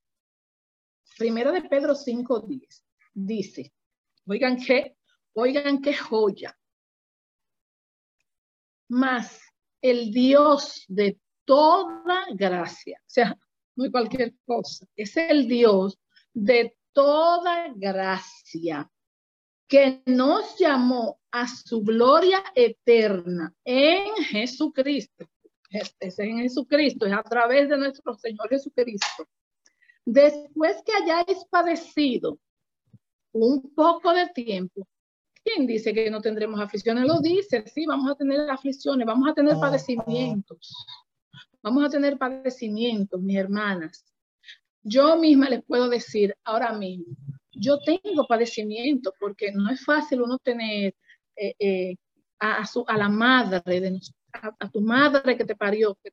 Primera 1.20 1.52
de 1.52 1.62
Pedro 1.62 1.94
5.10, 1.94 2.82
dice, 3.14 3.72
oigan 4.26 4.58
qué, 4.58 4.98
oigan 5.34 5.80
qué 5.80 5.94
joya. 5.94 6.58
Más 8.90 9.40
el 9.84 10.12
Dios 10.12 10.84
de 10.88 11.20
toda 11.46 12.26
gracia. 12.34 12.98
O 13.02 13.10
sea, 13.10 13.38
no 13.76 13.92
cualquier 13.92 14.34
cosa. 14.48 14.88
Es 14.96 15.16
el 15.16 15.48
Dios 15.48 16.00
de 16.34 16.76
toda 16.94 17.74
gracia 17.76 18.90
que 19.68 20.02
nos 20.06 20.58
llamó 20.58 21.20
a 21.32 21.48
su 21.48 21.82
gloria 21.82 22.44
eterna 22.56 23.54
en 23.64 24.14
Jesucristo. 24.26 25.28
Es 26.00 26.20
en 26.20 26.38
Jesucristo, 26.40 27.08
es 27.08 27.14
a 27.14 27.24
través 27.24 27.68
de 27.68 27.78
nuestro 27.78 28.14
Señor 28.14 28.48
Jesucristo. 28.48 29.28
Después 30.06 30.84
que 30.86 30.94
hayáis 30.94 31.44
padecido 31.50 32.38
un 33.32 33.74
poco 33.74 34.14
de 34.14 34.28
tiempo, 34.30 34.88
¿Quién 35.44 35.68
dice 35.68 35.94
que 35.94 36.10
no 36.10 36.22
tendremos 36.22 36.60
aflicciones? 36.60 37.06
Lo 37.06 37.20
dice, 37.20 37.66
sí, 37.68 37.86
vamos 37.86 38.10
a 38.10 38.16
tener 38.16 38.50
aflicciones, 38.50 39.06
vamos 39.06 39.30
a 39.30 39.34
tener 39.34 39.58
padecimientos. 39.58 40.74
Vamos 41.62 41.86
a 41.86 41.90
tener 41.90 42.18
padecimientos, 42.18 43.22
mis 43.22 43.38
hermanas. 43.38 44.06
Yo 44.84 45.18
misma 45.18 45.50
les 45.50 45.64
puedo 45.64 45.88
decir 45.88 46.36
ahora 46.44 46.74
mismo, 46.74 47.16
yo 47.52 47.80
tengo 47.80 48.28
padecimiento 48.28 49.14
porque 49.20 49.52
no 49.54 49.70
es 49.72 49.84
fácil 49.84 50.22
uno 50.22 50.38
tener 50.40 50.94
eh, 51.36 51.56
eh, 51.58 51.96
a, 52.40 52.66
su, 52.66 52.84
a, 52.88 52.98
la 52.98 53.08
madre, 53.08 54.02
a, 54.34 54.70
tu 54.70 54.82
madre 54.82 55.38
que 55.38 55.46
te 55.46 55.56
parió, 55.56 55.98
que, 56.04 56.12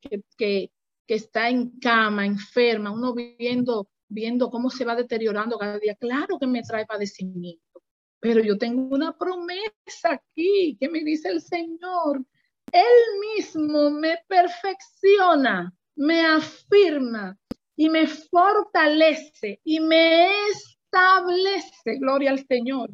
que, 0.00 0.22
que, 0.36 0.70
que, 1.06 1.14
está 1.14 1.48
en 1.48 1.78
cama, 1.78 2.26
enferma, 2.26 2.90
uno 2.90 3.14
viendo, 3.14 3.88
viendo 4.08 4.50
cómo 4.50 4.70
se 4.70 4.84
va 4.84 4.96
deteriorando 4.96 5.56
cada 5.56 5.78
día. 5.78 5.94
Claro 5.94 6.38
que 6.38 6.48
me 6.48 6.62
trae 6.62 6.86
padecimiento. 6.86 7.82
Pero 8.18 8.42
yo 8.42 8.58
tengo 8.58 8.94
una 8.94 9.16
promesa 9.16 10.10
aquí 10.10 10.76
que 10.78 10.88
me 10.88 11.04
dice 11.04 11.28
el 11.28 11.40
Señor. 11.40 12.24
Él 12.72 13.36
mismo 13.36 13.90
me 13.90 14.18
perfecciona, 14.26 15.72
me 15.94 16.26
afirma 16.26 17.38
y 17.80 17.88
me 17.88 18.06
fortalece 18.06 19.58
y 19.64 19.80
me 19.80 20.28
establece. 20.50 21.96
Gloria 21.98 22.30
al 22.30 22.46
Señor. 22.46 22.90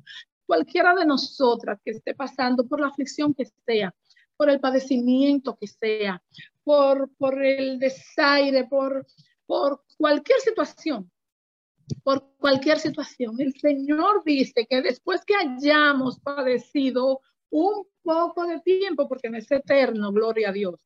Cualquiera 0.46 0.94
de 0.94 1.05
nosotras 1.05 1.81
que 1.85 1.90
esté 1.90 2.14
pasando 2.14 2.64
por 2.68 2.81
la 2.81 2.87
aflicción 2.87 3.35
que 3.35 3.46
sea, 3.66 3.92
por 4.37 4.49
el 4.49 4.61
padecimiento 4.61 5.57
que 5.61 5.66
sea, 5.66 6.22
por, 6.62 7.11
por 7.16 7.44
el 7.44 7.81
desaire, 7.81 8.62
por, 8.66 9.05
por 9.44 9.83
cualquier 9.99 10.38
situación, 10.38 11.11
por 12.05 12.37
cualquier 12.37 12.79
situación. 12.79 13.40
El 13.40 13.59
Señor 13.59 14.22
dice 14.25 14.68
que 14.70 14.83
después 14.83 15.25
que 15.25 15.35
hayamos 15.35 16.20
padecido 16.20 17.22
un 17.51 17.88
poco 18.05 18.46
de 18.46 18.61
tiempo, 18.61 19.09
porque 19.09 19.31
no 19.31 19.37
es 19.37 19.51
eterno, 19.51 20.12
gloria 20.12 20.51
a 20.51 20.53
Dios, 20.53 20.77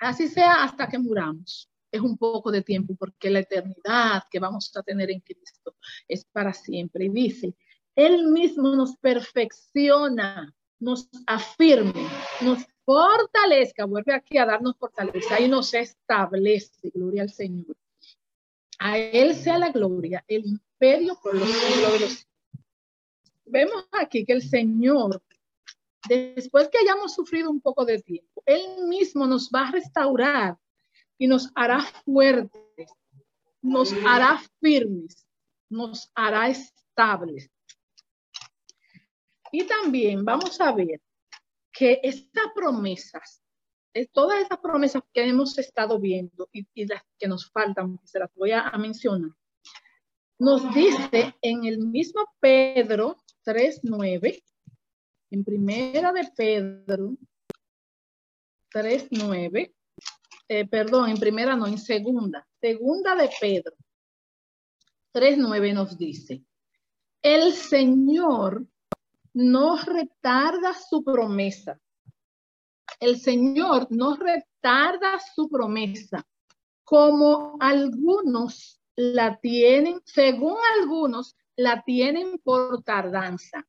así 0.00 0.26
sea 0.26 0.64
hasta 0.64 0.88
que 0.88 0.98
muramos. 0.98 1.71
Es 1.92 2.00
un 2.00 2.16
poco 2.16 2.50
de 2.50 2.62
tiempo 2.62 2.96
porque 2.98 3.30
la 3.30 3.40
eternidad 3.40 4.24
que 4.30 4.40
vamos 4.40 4.74
a 4.74 4.82
tener 4.82 5.10
en 5.10 5.20
Cristo 5.20 5.76
es 6.08 6.24
para 6.24 6.54
siempre. 6.54 7.04
Y 7.04 7.10
dice, 7.10 7.54
Él 7.94 8.28
mismo 8.28 8.74
nos 8.74 8.96
perfecciona, 8.96 10.54
nos 10.80 11.08
afirme, 11.26 12.08
nos 12.40 12.64
fortalezca, 12.84 13.84
vuelve 13.84 14.14
aquí 14.14 14.38
a 14.38 14.46
darnos 14.46 14.76
fortaleza 14.78 15.38
y 15.38 15.48
nos 15.48 15.74
establece, 15.74 16.90
gloria 16.94 17.22
al 17.22 17.30
Señor. 17.30 17.76
A 18.78 18.98
Él 18.98 19.34
sea 19.36 19.58
la 19.58 19.70
gloria, 19.70 20.24
el 20.26 20.46
imperio 20.46 21.18
por 21.22 21.34
los 21.34 21.48
siglos 21.48 22.26
Vemos 23.44 23.86
aquí 23.92 24.24
que 24.24 24.32
el 24.32 24.42
Señor, 24.42 25.22
después 26.08 26.68
que 26.68 26.78
hayamos 26.78 27.14
sufrido 27.14 27.50
un 27.50 27.60
poco 27.60 27.84
de 27.84 28.00
tiempo, 28.00 28.42
Él 28.46 28.86
mismo 28.88 29.26
nos 29.26 29.50
va 29.50 29.68
a 29.68 29.72
restaurar 29.72 30.58
y 31.22 31.28
nos 31.28 31.52
hará 31.54 31.84
fuertes, 32.04 32.90
nos 33.62 33.92
hará 34.04 34.42
firmes, 34.60 35.24
nos 35.70 36.10
hará 36.16 36.48
estables. 36.48 37.48
Y 39.52 39.64
también 39.64 40.24
vamos 40.24 40.60
a 40.60 40.72
ver 40.72 41.00
que 41.70 42.00
estas 42.02 42.46
promesas 42.56 43.40
todas 44.12 44.40
esas 44.40 44.58
promesas 44.58 45.02
que 45.12 45.22
hemos 45.22 45.56
estado 45.58 46.00
viendo 46.00 46.48
y, 46.52 46.86
las 46.86 47.04
que 47.16 47.28
nos 47.28 47.48
faltan, 47.52 48.00
se 48.02 48.18
las 48.18 48.34
voy 48.34 48.50
a, 48.50 48.72
mencionar, 48.72 49.30
nos 50.40 50.74
dice 50.74 51.36
en 51.40 51.66
el 51.66 51.78
mismo 51.78 52.24
Pedro 52.40 53.16
3.9, 53.44 54.42
en 55.30 55.44
primera 55.44 56.12
de 56.12 56.28
Pedro 56.34 57.16
3.9, 58.72 59.72
eh, 60.48 60.66
perdón, 60.66 61.10
en 61.10 61.18
primera 61.18 61.56
no, 61.56 61.66
en 61.66 61.78
segunda, 61.78 62.46
segunda 62.60 63.14
de 63.14 63.30
Pedro 63.40 63.74
3.9 65.12 65.74
nos 65.74 65.98
dice, 65.98 66.42
el 67.20 67.52
Señor 67.52 68.66
no 69.34 69.76
retarda 69.76 70.74
su 70.74 71.04
promesa, 71.04 71.78
el 72.98 73.20
Señor 73.20 73.88
no 73.90 74.16
retarda 74.16 75.20
su 75.34 75.48
promesa, 75.48 76.26
como 76.82 77.56
algunos 77.60 78.80
la 78.96 79.38
tienen, 79.38 80.00
según 80.04 80.56
algunos 80.80 81.36
la 81.56 81.82
tienen 81.82 82.38
por 82.38 82.82
tardanza, 82.82 83.66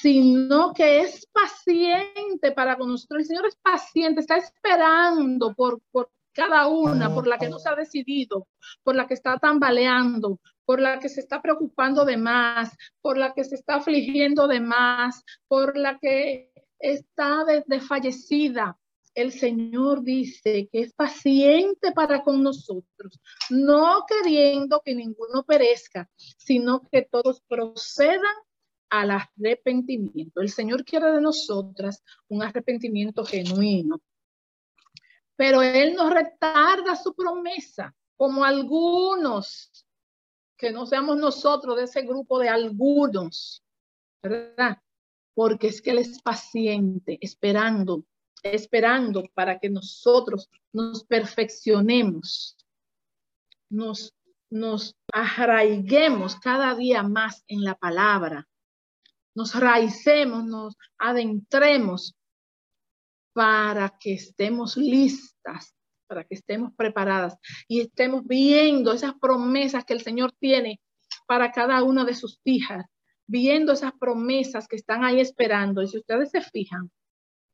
sino 0.00 0.72
que 0.72 1.00
es 1.00 1.26
paciente 1.26 2.52
para 2.52 2.76
con 2.76 2.88
nosotros. 2.88 3.20
El 3.20 3.26
Señor 3.26 3.46
es 3.46 3.56
paciente, 3.56 4.20
está 4.20 4.36
esperando 4.36 5.54
por, 5.54 5.80
por 5.90 6.10
cada 6.32 6.66
una, 6.66 7.12
por 7.12 7.26
la 7.26 7.38
que 7.38 7.48
no 7.48 7.58
se 7.58 7.68
ha 7.68 7.74
decidido, 7.74 8.48
por 8.82 8.96
la 8.96 9.06
que 9.06 9.14
está 9.14 9.38
tambaleando, 9.38 10.40
por 10.64 10.80
la 10.80 10.98
que 10.98 11.08
se 11.08 11.20
está 11.20 11.42
preocupando 11.42 12.04
de 12.04 12.16
más, 12.16 12.74
por 13.00 13.18
la 13.18 13.34
que 13.34 13.44
se 13.44 13.56
está 13.56 13.76
afligiendo 13.76 14.48
de 14.48 14.60
más, 14.60 15.22
por 15.46 15.76
la 15.76 15.98
que 15.98 16.50
está 16.78 17.44
desfallecida, 17.66 18.78
el 19.14 19.32
Señor 19.32 20.02
dice 20.02 20.68
que 20.72 20.80
es 20.80 20.94
paciente 20.94 21.92
para 21.92 22.22
con 22.22 22.42
nosotros, 22.42 23.20
no 23.50 24.04
queriendo 24.08 24.80
que 24.84 24.94
ninguno 24.94 25.44
perezca, 25.44 26.08
sino 26.38 26.80
que 26.90 27.02
todos 27.02 27.42
procedan 27.46 28.34
al 28.92 29.10
arrepentimiento. 29.10 30.42
El 30.42 30.50
Señor 30.50 30.84
quiere 30.84 31.10
de 31.12 31.20
nosotras 31.20 32.04
un 32.28 32.42
arrepentimiento 32.42 33.24
genuino, 33.24 34.02
pero 35.34 35.62
Él 35.62 35.94
no 35.94 36.10
retarda 36.10 36.94
su 36.94 37.14
promesa, 37.14 37.94
como 38.16 38.44
algunos, 38.44 39.86
que 40.58 40.70
no 40.70 40.84
seamos 40.84 41.16
nosotros 41.16 41.76
de 41.76 41.84
ese 41.84 42.02
grupo 42.02 42.38
de 42.38 42.50
algunos, 42.50 43.64
¿verdad? 44.22 44.76
Porque 45.34 45.68
es 45.68 45.80
que 45.80 45.92
Él 45.92 45.98
es 45.98 46.20
paciente, 46.20 47.18
esperando 47.22 48.04
esperando 48.42 49.22
para 49.34 49.58
que 49.58 49.70
nosotros 49.70 50.50
nos 50.72 51.04
perfeccionemos, 51.04 52.56
nos, 53.70 54.12
nos 54.50 54.96
arraiguemos 55.12 56.36
cada 56.36 56.74
día 56.74 57.02
más 57.04 57.44
en 57.46 57.62
la 57.62 57.76
palabra, 57.76 58.48
nos 59.34 59.54
raicemos, 59.54 60.44
nos 60.44 60.76
adentremos 60.98 62.14
para 63.32 63.96
que 63.98 64.14
estemos 64.14 64.76
listas, 64.76 65.74
para 66.06 66.24
que 66.24 66.34
estemos 66.34 66.72
preparadas 66.76 67.36
y 67.66 67.80
estemos 67.80 68.26
viendo 68.26 68.92
esas 68.92 69.14
promesas 69.14 69.84
que 69.84 69.94
el 69.94 70.02
Señor 70.02 70.32
tiene 70.38 70.80
para 71.26 71.50
cada 71.50 71.82
una 71.82 72.04
de 72.04 72.14
sus 72.14 72.40
hijas, 72.44 72.84
viendo 73.26 73.72
esas 73.72 73.92
promesas 73.98 74.68
que 74.68 74.76
están 74.76 75.04
ahí 75.04 75.20
esperando. 75.20 75.82
Y 75.82 75.88
si 75.88 75.98
ustedes 75.98 76.30
se 76.30 76.42
fijan, 76.42 76.90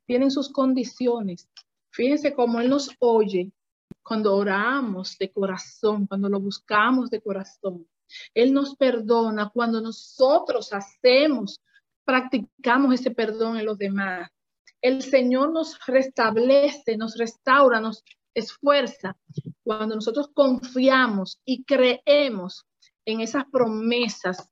tienen 0.07 0.31
sus 0.31 0.51
condiciones. 0.51 1.49
Fíjense 1.91 2.33
cómo 2.35 2.61
Él 2.61 2.69
nos 2.69 2.91
oye 2.99 3.53
cuando 4.03 4.35
oramos 4.35 5.17
de 5.19 5.31
corazón, 5.31 6.07
cuando 6.07 6.29
lo 6.29 6.41
buscamos 6.41 7.11
de 7.11 7.21
corazón. 7.21 7.87
Él 8.35 8.53
nos 8.53 8.75
perdona 8.75 9.51
cuando 9.53 9.81
nosotros 9.81 10.73
hacemos, 10.73 11.61
practicamos 12.09 12.95
ese 12.95 13.11
perdón 13.11 13.59
en 13.59 13.67
los 13.67 13.77
demás. 13.77 14.31
El 14.81 15.03
Señor 15.03 15.53
nos 15.53 15.79
restablece, 15.87 16.97
nos 16.97 17.19
restaura, 17.19 17.81
nos 17.81 18.03
esfuerza 18.33 19.15
cuando 19.63 19.95
nosotros 19.95 20.31
confiamos 20.33 21.39
y 21.45 21.65
creemos 21.65 22.65
en 23.05 23.21
esas 23.21 23.45
promesas, 23.53 24.49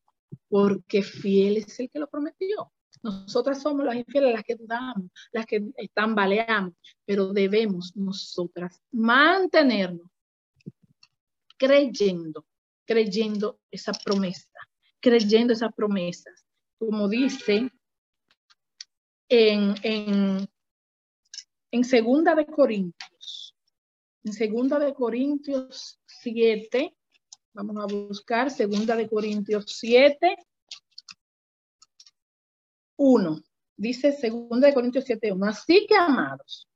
porque 0.51 1.03
fiel 1.03 1.57
es 1.57 1.81
el 1.81 1.89
que 1.89 1.99
lo 1.99 2.09
prometió. 2.09 2.71
Nosotras 3.03 3.63
somos 3.63 3.87
las 3.87 3.97
infieles, 3.97 4.35
las 4.35 4.45
que 4.45 4.57
dudamos, 4.57 5.11
las 5.33 5.47
que 5.47 5.63
tambaleamos, 5.95 6.75
pero 7.07 7.33
debemos 7.33 7.97
nosotras 7.97 8.83
mantenernos 8.93 10.11
creyendo, 11.57 12.45
creyendo 12.85 13.61
esa 13.71 13.93
promesa, 13.93 14.51
creyendo 15.01 15.55
esas 15.55 15.73
promesas. 15.75 16.46
Como 16.79 17.09
dice 17.09 17.71
en, 19.29 19.75
en, 19.83 20.49
en 21.71 21.85
Segunda 21.85 22.35
de 22.35 22.47
Corintios, 22.47 23.57
en 24.25 24.33
Segunda 24.33 24.79
de 24.79 24.93
Corintios 24.93 25.99
7, 26.07 26.95
vamos 27.55 27.77
a 27.79 27.87
buscar 27.87 28.51
Segunda 28.51 28.97
de 28.97 29.09
Corintios 29.09 29.65
7, 29.69 30.37
1. 32.97 33.41
Dice 33.79 34.11
2 34.11 34.75
Corintios 34.75 35.05
7, 35.05 35.33
1. 35.33 35.47
Así 35.47 35.87
que, 35.87 35.97
amados, 35.97 36.69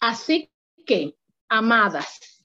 así 0.00 0.50
que, 0.86 1.16
amadas, 1.48 2.44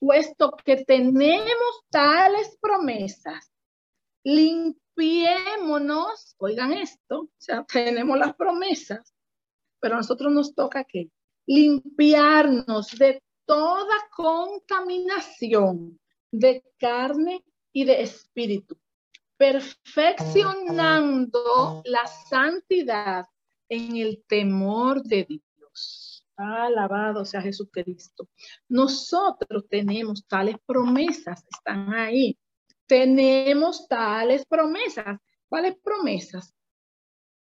puesto 0.00 0.52
que 0.64 0.84
tenemos 0.84 1.84
tales 1.90 2.56
promesas, 2.60 3.50
limpiémonos, 4.96 6.34
oigan 6.38 6.72
esto, 6.72 7.22
o 7.22 7.30
sea, 7.38 7.64
tenemos 7.72 8.18
las 8.18 8.34
promesas, 8.34 9.14
pero 9.80 9.94
a 9.94 9.98
nosotros 9.98 10.32
nos 10.32 10.54
toca 10.54 10.84
que 10.84 11.10
limpiarnos 11.46 12.90
de 12.98 13.22
toda 13.44 13.94
contaminación 14.16 16.00
de 16.30 16.64
carne 16.78 17.44
y 17.72 17.84
de 17.84 18.02
espíritu 18.02 18.78
perfeccionando 19.36 21.82
la 21.84 22.06
santidad 22.06 23.26
en 23.68 23.96
el 23.96 24.24
temor 24.26 25.02
de 25.02 25.26
Dios. 25.28 26.24
Alabado 26.36 27.24
sea 27.24 27.42
Jesucristo. 27.42 28.28
Nosotros 28.68 29.66
tenemos 29.68 30.26
tales 30.26 30.56
promesas, 30.66 31.44
están 31.50 31.94
ahí. 31.94 32.36
Tenemos 32.86 33.88
tales 33.88 34.44
promesas. 34.46 35.18
¿Cuáles 35.48 35.76
promesas? 35.76 36.54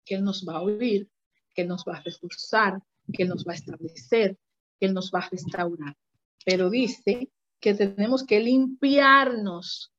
Que 0.05 0.16
Él 0.16 0.25
nos 0.25 0.46
va 0.46 0.57
a 0.57 0.62
oír, 0.62 1.09
que 1.55 1.62
Él 1.62 1.68
nos 1.68 1.85
va 1.85 1.96
a 1.96 2.03
reforzar, 2.03 2.81
que 3.12 3.25
Él 3.25 3.29
nos 3.29 3.44
va 3.46 3.53
a 3.53 3.57
establecer, 3.57 4.38
que 4.79 4.87
Él 4.87 4.94
nos 4.94 5.11
va 5.12 5.20
a 5.20 5.29
restaurar. 5.29 5.96
Pero 6.44 6.70
dice 6.70 7.31
que 7.61 7.75
tenemos 7.75 8.25
que 8.25 8.40
limpiarnos 8.40 9.92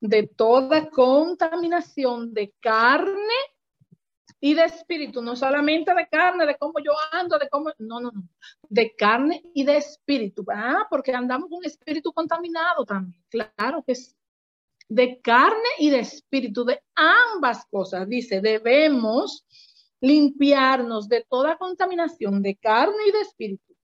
de 0.00 0.26
toda 0.26 0.88
contaminación 0.88 2.32
de 2.32 2.54
carne 2.60 3.34
y 4.40 4.54
de 4.54 4.64
espíritu, 4.64 5.20
no 5.20 5.36
solamente 5.36 5.94
de 5.94 6.08
carne, 6.08 6.46
de 6.46 6.56
cómo 6.56 6.74
yo 6.82 6.92
ando, 7.12 7.38
de 7.38 7.48
cómo, 7.50 7.70
no, 7.78 8.00
no, 8.00 8.10
no, 8.10 8.28
de 8.68 8.94
carne 8.96 9.42
y 9.54 9.64
de 9.64 9.76
espíritu, 9.76 10.44
ah, 10.50 10.86
porque 10.88 11.12
andamos 11.12 11.50
con 11.50 11.58
un 11.58 11.66
espíritu 11.66 12.10
contaminado 12.12 12.86
también, 12.86 13.22
claro 13.28 13.84
que 13.84 13.92
es 13.92 14.16
de 14.90 15.20
carne 15.20 15.68
y 15.78 15.88
de 15.88 16.00
espíritu, 16.00 16.64
de 16.64 16.82
ambas 16.96 17.64
cosas, 17.66 18.08
dice, 18.08 18.40
debemos 18.40 19.46
limpiarnos 20.00 21.08
de 21.08 21.24
toda 21.30 21.56
contaminación 21.56 22.42
de 22.42 22.56
carne 22.56 22.96
y 23.06 23.12
de 23.12 23.20
espíritu, 23.20 23.76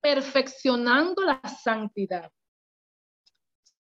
perfeccionando 0.00 1.22
la 1.22 1.40
santidad. 1.48 2.32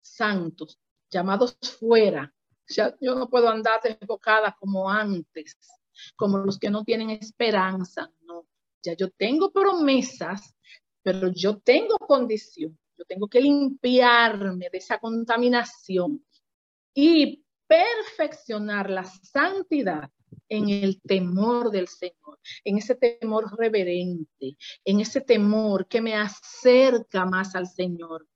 Santos, 0.02 0.78
llamados 1.10 1.56
fuera. 1.78 2.30
Ya, 2.68 2.94
yo 3.00 3.14
no 3.14 3.30
puedo 3.30 3.48
andar 3.48 3.80
desbocada 3.82 4.54
como 4.60 4.90
antes, 4.90 5.56
como 6.16 6.38
los 6.38 6.58
que 6.58 6.68
no 6.68 6.84
tienen 6.84 7.10
esperanza. 7.10 8.12
No, 8.20 8.46
ya 8.82 8.92
yo 8.92 9.10
tengo 9.10 9.50
promesas, 9.50 10.54
pero 11.02 11.32
yo 11.32 11.58
tengo 11.60 11.96
condición. 11.96 12.78
Yo 13.00 13.06
tengo 13.06 13.28
que 13.28 13.40
limpiarme 13.40 14.68
de 14.70 14.76
esa 14.76 14.98
contaminación 14.98 16.22
y 16.92 17.42
perfeccionar 17.66 18.90
la 18.90 19.04
santidad 19.04 20.10
en 20.50 20.68
el 20.68 21.00
temor 21.00 21.70
del 21.70 21.88
Señor, 21.88 22.38
en 22.62 22.76
ese 22.76 22.96
temor 22.96 23.58
reverente, 23.58 24.58
en 24.84 25.00
ese 25.00 25.22
temor 25.22 25.86
que 25.88 26.02
me 26.02 26.14
acerca 26.14 27.24
más 27.24 27.54
al 27.56 27.68
Señor, 27.68 28.28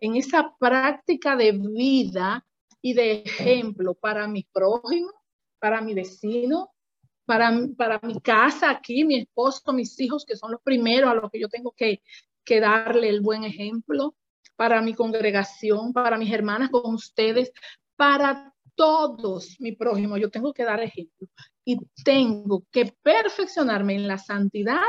en 0.00 0.14
esa 0.14 0.54
práctica 0.56 1.34
de 1.34 1.50
vida 1.50 2.46
y 2.80 2.92
de 2.94 3.22
ejemplo 3.22 3.94
para 3.94 4.28
mi 4.28 4.44
prójimo, 4.44 5.10
para 5.58 5.80
mi 5.80 5.94
vecino, 5.94 6.70
para, 7.24 7.50
para 7.76 7.98
mi 8.04 8.20
casa 8.20 8.70
aquí, 8.70 9.04
mi 9.04 9.18
esposo, 9.18 9.72
mis 9.72 9.98
hijos, 9.98 10.24
que 10.24 10.36
son 10.36 10.52
los 10.52 10.62
primeros 10.62 11.10
a 11.10 11.14
los 11.14 11.28
que 11.28 11.40
yo 11.40 11.48
tengo 11.48 11.72
que, 11.72 12.02
que 12.44 12.60
darle 12.60 13.08
el 13.08 13.20
buen 13.20 13.44
ejemplo, 13.44 14.14
para 14.56 14.80
mi 14.82 14.94
congregación, 14.94 15.92
para 15.92 16.18
mis 16.18 16.32
hermanas 16.32 16.70
con 16.70 16.94
ustedes, 16.94 17.52
para 17.96 18.54
todos 18.74 19.56
mi 19.60 19.72
prójimo, 19.72 20.16
yo 20.16 20.30
tengo 20.30 20.52
que 20.52 20.64
dar 20.64 20.80
ejemplo 20.80 21.28
y 21.64 21.78
tengo 22.04 22.64
que 22.70 22.94
perfeccionarme 23.02 23.94
en 23.94 24.08
la 24.08 24.18
santidad 24.18 24.82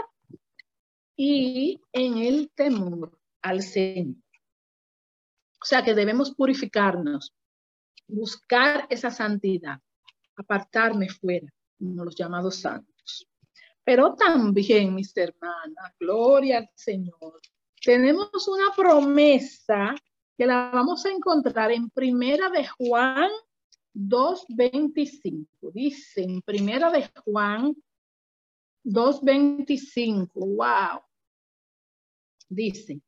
y 1.16 1.82
en 1.92 2.18
el 2.18 2.52
temor 2.56 3.20
al 3.42 3.62
Señor. 3.62 4.16
O 5.62 5.66
sea 5.66 5.84
que 5.84 5.94
debemos 5.94 6.34
purificarnos, 6.36 7.34
buscar 8.08 8.86
esa 8.90 9.12
santidad, 9.12 9.80
apartarme 10.36 11.10
fuera, 11.10 11.48
como 11.78 12.04
los 12.04 12.16
llamados 12.16 12.58
santos. 12.58 12.93
Pero 13.84 14.16
también, 14.16 14.96
mis 14.96 15.16
hermanas, 15.16 15.94
gloria 16.00 16.60
al 16.60 16.70
Señor, 16.74 17.40
tenemos 17.82 18.48
una 18.48 18.74
promesa 18.76 19.94
que 20.38 20.46
la 20.46 20.72
vamos 20.74 21.06
a 21.06 21.12
encontrar 21.12 21.72
en 21.72 21.90
Primera 21.90 22.50
de 22.50 22.68
Juan 22.68 23.30
2.25. 23.94 25.72
Dice 25.74 26.24
en 26.24 26.42
Primera 26.42 26.90
de 26.90 27.10
Juan 27.26 27.76
2.25. 28.86 30.30
Wow. 30.34 31.02
Dice, 32.50 33.02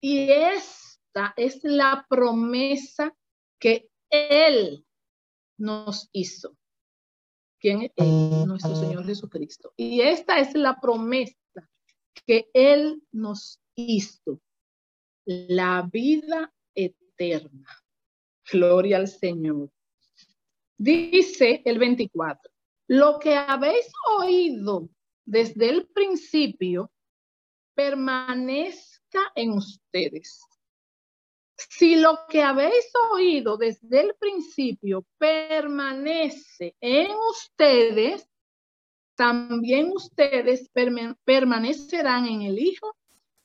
y 0.00 0.30
es 0.30 0.88
es 1.36 1.60
la 1.62 2.06
promesa 2.08 3.14
que 3.58 3.90
Él 4.10 4.84
nos 5.58 6.08
hizo. 6.12 6.56
Quien 7.60 7.92
es 7.94 8.46
nuestro 8.46 8.74
Señor 8.74 9.04
Jesucristo. 9.04 9.72
Y 9.76 10.00
esta 10.00 10.38
es 10.38 10.54
la 10.54 10.80
promesa 10.80 11.34
que 12.26 12.48
Él 12.52 13.02
nos 13.12 13.60
hizo, 13.74 14.40
la 15.24 15.88
vida 15.92 16.52
eterna. 16.74 17.68
Gloria 18.50 18.96
al 18.96 19.08
Señor. 19.08 19.70
Dice 20.76 21.62
el 21.64 21.78
24, 21.78 22.50
lo 22.88 23.18
que 23.18 23.34
habéis 23.34 23.90
oído 24.18 24.88
desde 25.24 25.68
el 25.68 25.88
principio 25.88 26.90
permanezca 27.74 29.20
en 29.34 29.52
ustedes. 29.52 30.47
Si 31.58 31.96
lo 31.96 32.20
que 32.28 32.42
habéis 32.42 32.88
oído 33.12 33.56
desde 33.56 34.00
el 34.00 34.14
principio 34.14 35.04
permanece 35.18 36.76
en 36.80 37.10
ustedes, 37.30 38.28
también 39.16 39.90
ustedes 39.92 40.70
permanecerán 41.24 42.26
en 42.26 42.42
el 42.42 42.60
Hijo 42.60 42.96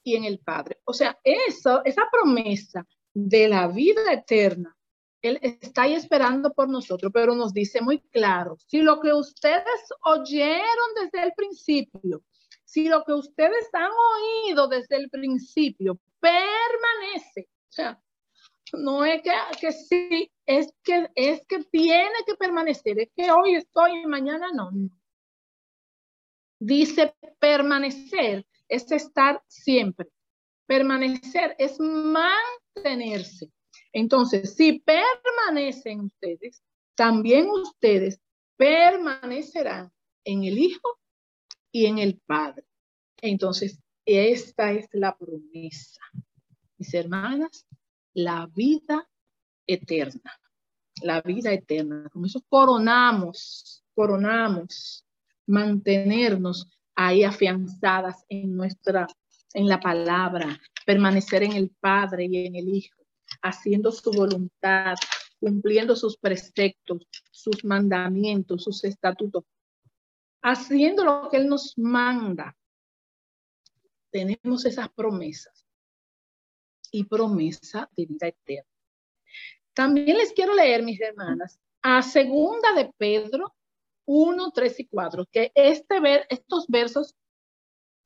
y 0.03 0.15
en 0.15 0.25
el 0.25 0.37
Padre. 0.37 0.79
O 0.83 0.93
sea, 0.93 1.19
eso, 1.23 1.83
esa 1.83 2.03
promesa 2.11 2.85
de 3.13 3.47
la 3.47 3.67
vida 3.67 4.13
eterna, 4.13 4.77
Él 5.19 5.39
está 5.41 5.83
ahí 5.83 5.93
esperando 5.93 6.53
por 6.53 6.69
nosotros, 6.69 7.11
pero 7.11 7.33
nos 7.33 7.53
dice 7.53 7.81
muy 7.81 7.99
claro, 7.99 8.57
si 8.67 8.81
lo 8.81 8.99
que 8.99 9.13
ustedes 9.13 9.81
oyeron 10.03 10.89
desde 11.01 11.23
el 11.25 11.33
principio, 11.33 12.21
si 12.63 12.87
lo 12.87 13.03
que 13.03 13.13
ustedes 13.13 13.69
han 13.73 13.91
oído 13.91 14.67
desde 14.67 14.97
el 14.97 15.09
principio 15.09 15.99
permanece, 16.19 17.47
o 17.69 17.75
sea, 17.75 18.02
no 18.73 19.05
es 19.05 19.21
que, 19.21 19.31
que 19.59 19.71
sí, 19.71 20.31
es 20.45 20.73
que, 20.83 21.09
es 21.15 21.45
que 21.47 21.63
tiene 21.65 22.15
que 22.25 22.35
permanecer, 22.35 22.99
es 22.99 23.09
que 23.15 23.31
hoy 23.31 23.55
estoy 23.55 24.01
y 24.01 24.07
mañana 24.07 24.47
no. 24.53 24.71
Dice 26.59 27.13
permanecer 27.39 28.45
es 28.67 28.91
estar 28.91 29.41
siempre. 29.47 30.07
Permanecer 30.65 31.55
es 31.59 31.77
mantenerse. 31.79 33.51
Entonces, 33.91 34.55
si 34.55 34.79
permanecen 34.79 36.01
ustedes, 36.01 36.63
también 36.95 37.49
ustedes 37.49 38.19
permanecerán 38.55 39.91
en 40.23 40.43
el 40.43 40.57
Hijo 40.57 40.99
y 41.71 41.85
en 41.85 41.99
el 41.99 42.19
Padre. 42.25 42.65
Entonces, 43.21 43.79
esta 44.05 44.71
es 44.71 44.87
la 44.93 45.15
promesa. 45.17 46.01
Mis 46.77 46.93
hermanas, 46.93 47.67
la 48.13 48.47
vida 48.53 49.07
eterna. 49.67 50.39
La 51.01 51.21
vida 51.21 51.51
eterna. 51.51 52.09
Con 52.09 52.25
eso 52.25 52.41
coronamos, 52.47 53.83
coronamos 53.95 55.05
mantenernos 55.47 56.69
ahí 56.95 57.23
afianzadas 57.23 58.23
en 58.29 58.55
nuestra, 58.55 59.07
en 59.53 59.67
la 59.67 59.79
palabra, 59.79 60.59
permanecer 60.85 61.43
en 61.43 61.53
el 61.53 61.69
Padre 61.69 62.25
y 62.25 62.45
en 62.45 62.55
el 62.55 62.69
Hijo, 62.69 63.03
haciendo 63.41 63.91
su 63.91 64.11
voluntad, 64.11 64.95
cumpliendo 65.39 65.95
sus 65.95 66.17
preceptos, 66.17 67.07
sus 67.31 67.65
mandamientos, 67.65 68.63
sus 68.63 68.83
estatutos, 68.83 69.43
haciendo 70.41 71.03
lo 71.03 71.29
que 71.29 71.37
Él 71.37 71.47
nos 71.47 71.77
manda. 71.77 72.55
Tenemos 74.11 74.65
esas 74.65 74.89
promesas 74.89 75.62
y 76.93 77.03
promesa 77.05 77.89
de 77.97 78.05
vida 78.05 78.27
eterna. 78.27 78.69
También 79.73 80.17
les 80.17 80.31
quiero 80.31 80.53
leer, 80.53 80.83
mis 80.83 81.01
hermanas, 81.01 81.59
a 81.81 82.03
segunda 82.03 82.73
de 82.73 82.93
Pedro 82.95 83.55
1, 84.05 84.51
3 84.51 84.79
y 84.79 84.85
4, 84.85 85.25
que 85.31 85.51
este 85.55 85.99
ver, 85.99 86.27
estos 86.29 86.67
versos 86.67 87.15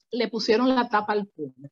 le 0.10 0.30
pusieron 0.30 0.74
la 0.74 0.88
tapa 0.88 1.14
al 1.14 1.28
pueblo. 1.28 1.70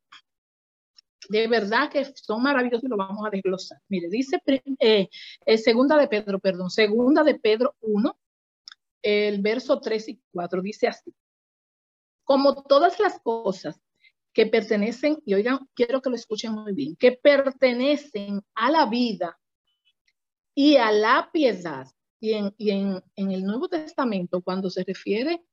De 1.29 1.47
verdad 1.47 1.89
que 1.89 2.03
son 2.15 2.43
maravillosos 2.43 2.83
y 2.83 2.89
lo 2.89 2.97
vamos 2.97 3.25
a 3.25 3.29
desglosar. 3.29 3.79
Mire, 3.87 4.09
dice 4.09 4.41
eh, 4.79 5.07
eh, 5.45 5.57
segunda 5.57 5.97
de 5.97 6.07
Pedro, 6.07 6.39
perdón, 6.39 6.69
segunda 6.69 7.23
de 7.23 7.39
Pedro 7.39 7.75
1, 7.79 8.19
el 9.03 9.41
verso 9.41 9.79
3 9.79 10.09
y 10.09 10.21
4 10.31 10.61
dice 10.61 10.87
así. 10.87 11.15
Como 12.25 12.63
todas 12.63 12.99
las 12.99 13.19
cosas 13.21 13.79
que 14.35 14.45
pertenecen, 14.45 15.17
y 15.25 15.33
oigan, 15.33 15.67
quiero 15.73 16.01
que 16.01 16.09
lo 16.09 16.15
escuchen 16.15 16.51
muy 16.51 16.73
bien, 16.73 16.95
que 16.97 17.13
pertenecen 17.13 18.43
a 18.53 18.69
la 18.69 18.85
vida 18.85 19.39
y 20.53 20.75
a 20.75 20.91
la 20.91 21.29
piedad 21.31 21.87
y 22.19 22.33
en, 22.33 23.01
el 23.15 23.43
Nuevo 23.43 23.67
Testamento, 23.69 24.41
cuando 24.41 24.69
se 24.69 24.83
refiere 24.83 25.43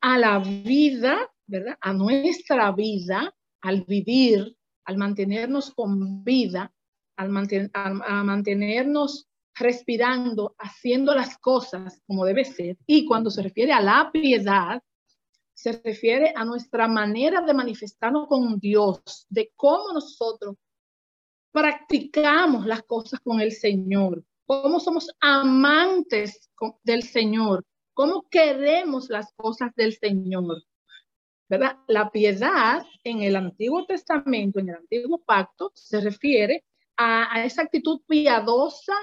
a 0.00 0.18
la 0.18 0.38
vida, 0.38 1.30
¿verdad? 1.46 1.76
A 1.80 1.92
nuestra 1.92 2.72
vida, 2.72 3.34
al 3.60 3.82
vivir, 3.82 4.56
al 4.84 4.96
mantenernos 4.96 5.72
con 5.72 6.24
vida, 6.24 6.72
al 7.16 7.30
a 7.72 8.24
mantenernos 8.24 9.28
respirando, 9.54 10.56
haciendo 10.58 11.14
las 11.14 11.38
cosas 11.38 12.02
como 12.06 12.24
debe 12.24 12.44
ser. 12.44 12.76
Y 12.86 13.06
cuando 13.06 13.30
se 13.30 13.42
refiere 13.42 13.72
a 13.72 13.80
la 13.80 14.10
piedad, 14.12 14.82
se 15.64 15.80
refiere 15.82 16.30
a 16.36 16.44
nuestra 16.44 16.86
manera 16.86 17.40
de 17.40 17.54
manifestarnos 17.54 18.28
con 18.28 18.58
Dios, 18.58 19.26
de 19.30 19.50
cómo 19.56 19.94
nosotros 19.94 20.56
practicamos 21.50 22.66
las 22.66 22.82
cosas 22.82 23.18
con 23.20 23.40
el 23.40 23.50
Señor, 23.50 24.22
cómo 24.44 24.78
somos 24.78 25.10
amantes 25.20 26.50
del 26.82 27.02
Señor, 27.02 27.64
cómo 27.94 28.26
queremos 28.28 29.08
las 29.08 29.32
cosas 29.32 29.70
del 29.74 29.96
Señor. 29.96 30.64
¿Verdad? 31.48 31.78
La 31.88 32.10
piedad 32.10 32.84
en 33.02 33.22
el 33.22 33.34
Antiguo 33.34 33.86
Testamento, 33.86 34.58
en 34.58 34.68
el 34.68 34.76
Antiguo 34.76 35.16
Pacto, 35.24 35.72
se 35.74 35.98
refiere 36.02 36.62
a, 36.94 37.34
a 37.34 37.42
esa 37.46 37.62
actitud 37.62 38.02
piadosa 38.06 38.96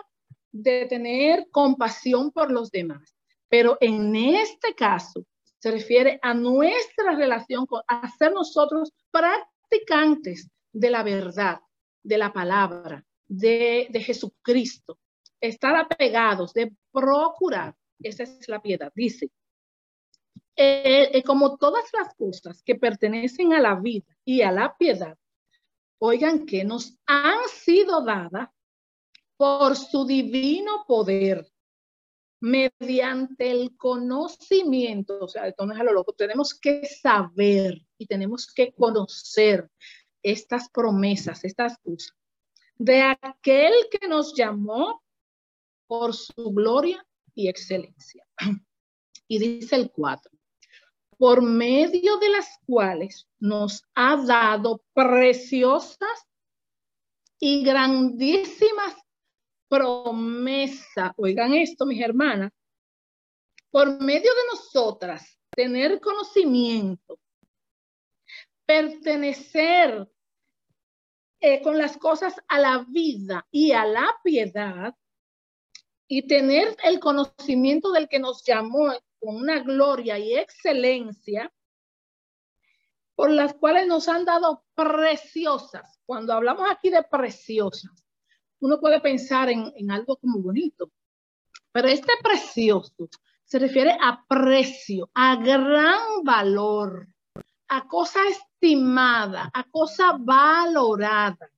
de 0.51 0.85
tener 0.85 1.47
compasión 1.49 2.29
por 2.29 2.51
los 2.51 2.69
demás. 2.69 3.15
Pero 3.49 3.79
en 3.81 4.15
este 4.15 4.75
caso, 4.75 5.25
se 5.61 5.69
refiere 5.69 6.19
a 6.23 6.33
nuestra 6.33 7.15
relación 7.15 7.67
con 7.67 7.83
a 7.87 8.09
ser 8.09 8.33
nosotros 8.33 8.91
practicantes 9.11 10.49
de 10.71 10.89
la 10.89 11.03
verdad, 11.03 11.59
de 12.01 12.17
la 12.17 12.33
palabra, 12.33 13.05
de, 13.27 13.87
de 13.91 14.01
Jesucristo, 14.01 14.97
estar 15.39 15.75
apegados, 15.75 16.53
de 16.53 16.73
procurar. 16.91 17.75
Esa 17.99 18.23
es 18.23 18.47
la 18.49 18.59
piedad. 18.59 18.91
Dice, 18.95 19.29
eh, 20.55 21.11
eh, 21.13 21.23
como 21.23 21.57
todas 21.57 21.85
las 21.93 22.15
cosas 22.15 22.63
que 22.63 22.75
pertenecen 22.75 23.53
a 23.53 23.59
la 23.59 23.75
vida 23.75 24.07
y 24.25 24.41
a 24.41 24.51
la 24.51 24.75
piedad, 24.75 25.15
oigan 25.99 26.47
que 26.47 26.63
nos 26.63 26.97
han 27.05 27.47
sido 27.49 28.03
dadas 28.03 28.49
por 29.37 29.75
su 29.75 30.05
divino 30.07 30.85
poder, 30.87 31.50
mediante 32.41 33.51
el 33.51 33.77
conocimiento, 33.77 35.19
o 35.21 35.27
sea, 35.27 35.47
esto 35.47 35.65
no 35.65 35.73
es 35.73 35.79
a 35.79 35.83
lo 35.83 35.93
loco, 35.93 36.13
tenemos 36.13 36.59
que 36.59 36.85
saber 36.85 37.79
y 37.97 38.07
tenemos 38.07 38.51
que 38.51 38.73
conocer 38.73 39.69
estas 40.23 40.69
promesas, 40.69 41.43
estas 41.45 41.77
cosas, 41.77 42.17
de 42.77 43.01
aquel 43.01 43.73
que 43.91 44.07
nos 44.07 44.35
llamó 44.35 45.03
por 45.87 46.15
su 46.15 46.51
gloria 46.51 47.05
y 47.33 47.47
excelencia. 47.47 48.25
Y 49.27 49.39
dice 49.39 49.77
el 49.77 49.91
4, 49.91 50.29
por 51.17 51.41
medio 51.41 52.17
de 52.17 52.27
las 52.27 52.59
cuales 52.65 53.29
nos 53.39 53.81
ha 53.95 54.17
dado 54.17 54.83
preciosas 54.93 56.27
y 57.39 57.63
grandísimas 57.63 58.93
promesas. 59.71 61.13
Oigan 61.15 61.53
esto, 61.53 61.85
mis 61.85 62.01
hermanas, 62.01 62.51
por 63.69 64.01
medio 64.01 64.33
de 64.33 64.41
nosotras, 64.51 65.39
tener 65.49 66.01
conocimiento, 66.01 67.17
pertenecer 68.65 70.09
eh, 71.39 71.61
con 71.61 71.77
las 71.77 71.97
cosas 71.97 72.35
a 72.49 72.59
la 72.59 72.85
vida 72.89 73.47
y 73.49 73.71
a 73.71 73.85
la 73.85 74.19
piedad, 74.21 74.93
y 76.05 76.27
tener 76.27 76.75
el 76.83 76.99
conocimiento 76.99 77.93
del 77.93 78.09
que 78.09 78.19
nos 78.19 78.43
llamó 78.43 78.91
con 79.21 79.37
una 79.37 79.59
gloria 79.59 80.19
y 80.19 80.35
excelencia, 80.35 81.49
por 83.15 83.29
las 83.31 83.53
cuales 83.53 83.87
nos 83.87 84.09
han 84.09 84.25
dado 84.25 84.65
preciosas. 84.75 86.01
Cuando 86.05 86.33
hablamos 86.33 86.69
aquí 86.69 86.89
de 86.89 87.03
preciosas, 87.03 88.03
uno 88.61 88.79
puede 88.79 88.99
pensar 89.01 89.49
en, 89.49 89.91
algo 89.91 90.15
como 90.17 90.39
bonito, 90.39 90.89
pero 91.71 91.87
este 91.87 92.13
precioso 92.23 93.09
se 93.43 93.59
refiere 93.59 93.97
a 93.99 94.23
precio, 94.27 95.09
a 95.13 95.35
gran 95.35 96.23
valor, 96.23 97.07
a 97.67 97.87
cosa 97.87 98.19
estimada, 98.29 99.51
a 99.53 99.63
cosa 99.65 100.17
valorada 100.17 101.49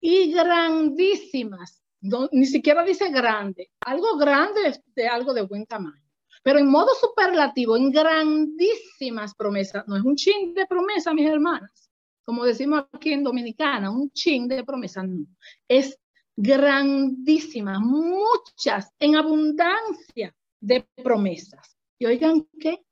y 0.00 0.32
grandísimas 0.32 1.84
ni 2.32 2.46
siquiera 2.46 2.84
dice 2.84 3.10
grande, 3.10 3.70
algo 3.80 4.16
grande 4.16 4.68
es 4.68 4.82
de 4.94 5.08
algo 5.08 5.32
de 5.32 5.42
buen 5.42 5.66
tamaño. 5.66 6.02
pero 6.42 6.58
en 6.58 6.70
modo 6.70 6.94
superlativo, 6.94 7.74
en 7.74 7.90
grandísimas 7.90 9.34
promesas. 9.34 9.88
No 9.88 9.96
es 9.96 10.02
un 10.04 10.14
chin 10.14 10.52
de 10.52 10.66
promesa, 10.66 11.14
mis 11.14 11.26
hermanas, 11.26 11.90
como 12.22 12.44
decimos 12.44 12.84
aquí 12.92 13.14
en 13.14 13.24
Dominicana, 13.24 13.90
un 13.90 14.10
chin 14.10 14.46
de 14.46 14.62
promesas, 14.62 15.08
no. 15.08 15.26
Es 15.66 15.98
grandísimas, 16.36 17.80
muchas, 17.80 18.92
en 18.98 19.16
abundancia 19.16 20.34
de 20.60 20.86
promesas. 21.02 21.76
Y 21.98 22.06
oigan 22.06 22.48
qué, 22.58 22.84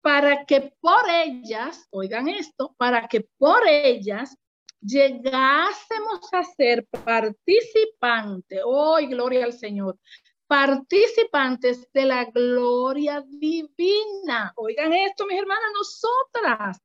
para 0.00 0.44
que 0.44 0.74
por 0.80 1.08
ellas, 1.08 1.86
oigan 1.90 2.28
esto, 2.28 2.74
para 2.76 3.06
que 3.06 3.28
por 3.38 3.66
ellas 3.66 4.36
llegásemos 4.80 6.32
a 6.32 6.42
ser 6.42 6.86
participantes, 7.04 8.60
hoy 8.64 9.06
gloria 9.06 9.44
al 9.44 9.52
Señor, 9.52 9.98
participantes 10.46 11.88
de 11.92 12.04
la 12.04 12.24
gloria 12.24 13.24
divina. 13.26 14.52
Oigan 14.56 14.92
esto, 14.92 15.24
mis 15.26 15.38
hermanas, 15.38 15.70
nosotras. 15.74 16.78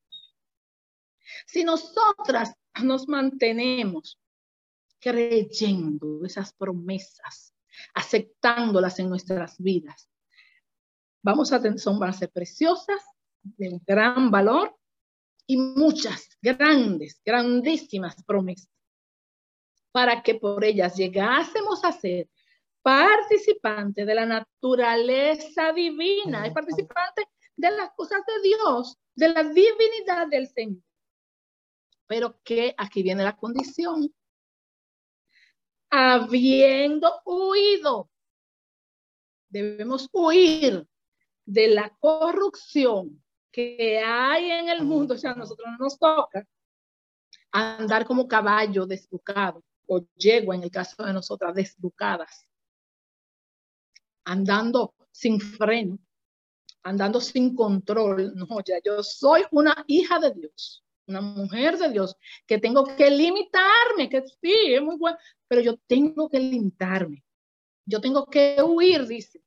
Si 1.45 1.63
nosotras 1.63 2.53
nos 2.81 3.07
mantenemos 3.07 4.17
creyendo 4.99 6.25
esas 6.25 6.53
promesas, 6.53 7.53
aceptándolas 7.93 8.99
en 8.99 9.09
nuestras 9.09 9.57
vidas, 9.57 10.09
vamos 11.21 11.51
a 11.53 11.61
tener, 11.61 11.79
son, 11.79 11.99
van 11.99 12.09
a 12.09 12.13
ser 12.13 12.31
preciosas, 12.31 13.03
de 13.41 13.79
gran 13.85 14.29
valor 14.29 14.75
y 15.45 15.57
muchas 15.57 16.37
grandes, 16.41 17.21
grandísimas 17.23 18.21
promesas 18.23 18.69
para 19.97 20.21
que 20.21 20.35
por 20.35 20.63
ellas 20.63 20.95
llegásemos 20.95 21.83
a 21.83 21.91
ser 21.91 22.29
participantes 22.83 24.05
de 24.05 24.13
la 24.13 24.27
naturaleza 24.27 25.73
divina, 25.73 26.45
es 26.45 26.53
participante 26.53 27.27
de 27.55 27.71
las 27.71 27.91
cosas 27.95 28.21
de 28.27 28.47
Dios, 28.47 28.95
de 29.15 29.29
la 29.29 29.41
divinidad 29.41 30.27
del 30.27 30.47
Señor. 30.49 30.83
Pero 32.05 32.39
que 32.43 32.75
aquí 32.77 33.01
viene 33.01 33.23
la 33.23 33.35
condición. 33.35 34.13
Habiendo 35.89 37.21
huido, 37.25 38.09
debemos 39.49 40.09
huir 40.11 40.87
de 41.45 41.67
la 41.69 41.95
corrupción 41.99 43.23
que 43.51 43.99
hay 43.99 44.51
en 44.51 44.69
el 44.69 44.83
mundo, 44.83 45.15
o 45.15 45.17
sea, 45.17 45.31
a 45.31 45.35
nosotros 45.35 45.67
no 45.71 45.85
nos 45.85 45.97
toca 45.97 46.45
andar 47.51 48.05
como 48.05 48.27
caballo 48.27 48.85
desbucado 48.85 49.63
o 49.87 50.05
yegua 50.15 50.55
en 50.55 50.63
el 50.63 50.71
caso 50.71 51.03
de 51.03 51.13
nosotras 51.13 51.55
desbucadas, 51.55 52.45
andando 54.25 54.93
sin 55.11 55.39
freno, 55.39 55.97
andando 56.83 57.21
sin 57.21 57.55
control. 57.55 58.35
No, 58.35 58.47
ya 58.63 58.79
yo 58.83 59.01
soy 59.01 59.43
una 59.51 59.83
hija 59.87 60.19
de 60.19 60.33
Dios, 60.33 60.83
una 61.07 61.21
mujer 61.21 61.77
de 61.77 61.89
Dios, 61.89 62.15
que 62.45 62.59
tengo 62.59 62.83
que 62.95 63.09
limitarme, 63.09 64.09
que 64.09 64.21
sí, 64.41 64.53
es 64.73 64.81
muy 64.81 64.97
bueno, 64.97 65.17
pero 65.47 65.61
yo 65.61 65.77
tengo 65.87 66.29
que 66.29 66.39
limitarme. 66.39 67.23
Yo 67.85 68.01
tengo 68.01 68.25
que 68.25 68.57
huir, 68.61 69.07
dice, 69.07 69.41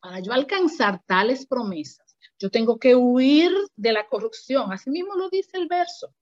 para 0.00 0.18
yo 0.18 0.32
alcanzar 0.32 1.00
tales 1.06 1.46
promesas, 1.46 2.16
yo 2.38 2.50
tengo 2.50 2.78
que 2.78 2.96
huir 2.96 3.52
de 3.76 3.92
la 3.92 4.08
corrupción. 4.08 4.72
Así 4.72 4.90
mismo 4.90 5.14
lo 5.14 5.30
dice 5.30 5.56
el 5.56 5.68
verso. 5.68 6.12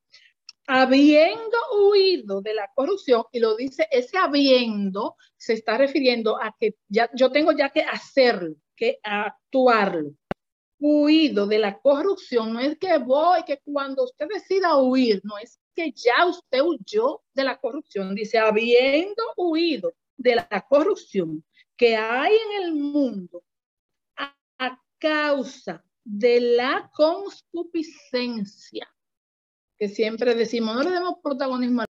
Habiendo 0.66 1.56
huido 1.90 2.42
de 2.42 2.52
la 2.52 2.70
corrupción, 2.74 3.24
y 3.33 3.40
lo 3.40 3.56
dice, 3.56 3.88
ese 3.90 4.18
habiendo 4.18 5.16
se 5.38 5.54
está 5.54 5.78
refiriendo 5.78 6.40
a 6.40 6.54
que 6.61 6.76
ya, 6.88 7.11
yo 7.14 7.33
tengo 7.33 7.52
ya 7.52 7.70
que 7.70 7.80
hacerlo, 7.83 8.54
que 8.76 8.98
actuarlo. 9.02 10.12
Huido 10.81 11.47
de 11.47 11.59
la 11.59 11.79
corrupción 11.79 12.55
no 12.55 12.61
es 12.61 12.79
que 12.79 12.99
voy, 12.99 13.45
que 13.45 13.61
cuando 13.62 14.05
usted 14.05 14.27
decida 14.33 14.77
huir, 14.79 15.21
no 15.25 15.37
es 15.37 15.61
que 15.75 15.93
ya 15.93 16.27
usted 16.27 16.61
huyó 16.62 17.21
de 17.35 17.45
la 17.45 17.59
corrupción. 17.59 18.14
Dice, 18.14 18.38
habiendo 18.38 19.23
huido 19.37 19.93
de 20.16 20.37
la 20.37 20.66
corrupción 20.69 21.45
que 21.77 21.97
hay 21.97 22.35
en 22.35 22.62
el 22.62 22.75
mundo, 22.75 23.43
causa 25.01 25.83
de 26.05 26.40
la 26.40 26.90
concupiscencia, 26.95 28.87
que 29.77 29.88
siempre 29.88 30.35
decimos, 30.35 30.77
no 30.77 30.83
le 30.83 30.90
demos 30.90 31.16
protagonismo. 31.23 31.85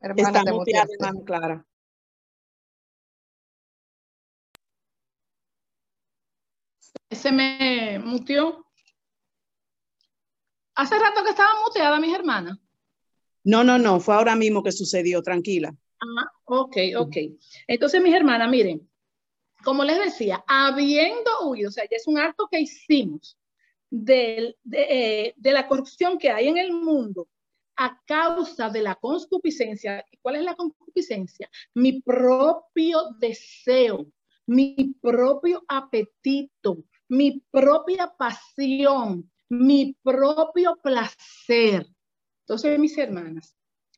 Hermana, 0.00 0.44
te 0.64 0.72
hermana 0.76 1.24
Clara. 1.24 1.66
Se 7.10 7.32
me 7.32 7.98
mutió. 7.98 8.66
Hace 10.74 10.98
rato 10.98 11.24
que 11.24 11.30
estaba 11.30 11.50
muteada, 11.64 11.98
mis 11.98 12.14
hermanas. 12.14 12.58
No, 13.44 13.64
no, 13.64 13.78
no, 13.78 13.98
fue 13.98 14.14
ahora 14.14 14.36
mismo 14.36 14.62
que 14.62 14.72
sucedió, 14.72 15.22
tranquila. 15.22 15.74
Ah, 16.00 16.30
ok, 16.44 16.76
ok. 16.98 17.16
Entonces, 17.66 18.02
mis 18.02 18.14
hermanas, 18.14 18.48
miren, 18.50 18.88
como 19.64 19.84
les 19.84 19.98
decía, 19.98 20.44
habiendo 20.46 21.30
huido, 21.46 21.68
o 21.68 21.72
sea, 21.72 21.84
ya 21.84 21.96
es 21.96 22.06
un 22.06 22.18
acto 22.18 22.48
que 22.50 22.60
hicimos 22.60 23.38
de, 23.90 24.56
eh, 24.70 25.34
de, 25.36 25.52
la 25.52 25.66
corrupción 25.66 26.18
que 26.18 26.30
hay 26.30 26.48
en 26.48 26.58
el 26.58 26.72
mundo 26.72 27.28
a 27.76 28.00
causa 28.06 28.68
de 28.70 28.82
la 28.82 28.94
concupiscencia. 28.96 30.04
¿Cuál 30.20 30.36
es 30.36 30.42
la 30.42 30.54
concupiscencia? 30.54 31.48
Mi 31.74 32.00
propio 32.02 33.00
deseo, 33.18 34.06
mi 34.46 34.94
propio 35.00 35.64
apetito, 35.68 36.84
mi 37.08 37.42
propia 37.50 38.12
pasión, 38.16 39.30
mi 39.48 39.96
propio 40.02 40.78
placer. 40.82 41.86
Entonces, 42.40 42.78
mis 42.78 42.96
hermanas, 42.96 43.56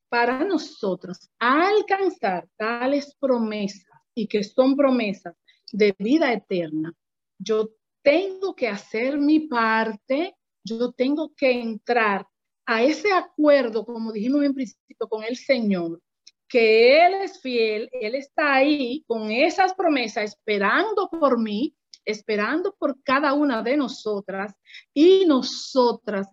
para 0.09 0.45
nosotros 0.45 1.31
alcanzar 1.39 2.49
tales 2.57 3.17
promesas 3.21 4.01
y 4.15 4.27
que 4.27 4.43
son 4.43 4.77
promesas 4.77 5.37
de 5.73 5.95
vida 5.99 6.33
eterna, 6.33 6.93
yo 7.39 7.71
tengo 8.03 8.55
que 8.55 8.69
hacer 8.69 9.19
mi 9.19 9.41
parte, 9.41 10.37
yo 10.65 10.93
tengo 10.93 11.33
que 11.35 11.61
entrar 11.61 12.27
a 12.67 12.83
ese 12.83 13.13
acuerdo, 13.13 13.85
como 13.85 14.13
dijimos 14.13 14.45
en 14.45 14.55
principio, 14.55 15.09
con 15.09 15.25
el 15.25 15.37
Señor, 15.37 16.01
que 16.49 17.07
Él 17.07 17.15
es 17.23 17.41
fiel, 17.41 17.89
Él 17.93 18.15
está 18.15 18.55
ahí 18.55 19.05
con 19.07 19.31
esas 19.31 19.75
promesas, 19.75 20.25
esperando 20.25 21.09
por 21.09 21.39
mí, 21.41 21.75
esperando 22.05 22.75
por 22.79 23.03
cada 23.03 23.35
una 23.35 23.63
de 23.63 23.77
nosotras 23.77 24.55
y 24.95 25.25
nosotras 25.27 26.29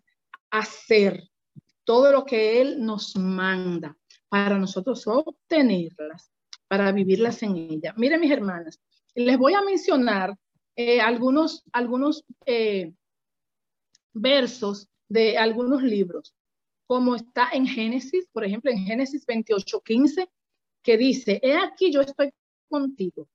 hacer 0.50 1.24
todo 1.84 2.12
lo 2.12 2.26
que 2.26 2.62
Él 2.62 2.84
nos 2.84 3.16
manda 3.16 3.98
para 4.30 4.58
nosotros 4.58 5.08
obtenerlas, 5.08 6.32
para 6.68 6.92
vivirlas 6.92 7.42
en 7.44 7.56
ella. 7.56 7.94
Miren, 7.98 8.20
mis 8.20 8.32
hermanas, 8.32 8.80
les 9.16 9.38
voy 9.38 9.54
a 9.54 9.62
mencionar 9.62 10.38
eh, 10.76 11.00
algunos, 11.02 11.64
algunos 11.72 12.24
eh, 12.46 12.94
versos 14.14 14.88
de 15.10 15.38
algunos 15.38 15.82
libros, 15.82 16.36
como 16.86 17.16
está 17.16 17.50
en 17.54 17.66
Génesis, 17.66 18.28
por 18.32 18.44
ejemplo, 18.44 18.72
en 18.72 18.80
Génesis 18.80 19.26
28, 19.26 19.82
15, 19.82 20.30
que 20.84 20.98
dice, 20.98 21.40
he 21.42 21.58
aquí 21.58 21.92
yo 21.92 22.02
estoy 22.02 22.32
contigo. 22.70 23.28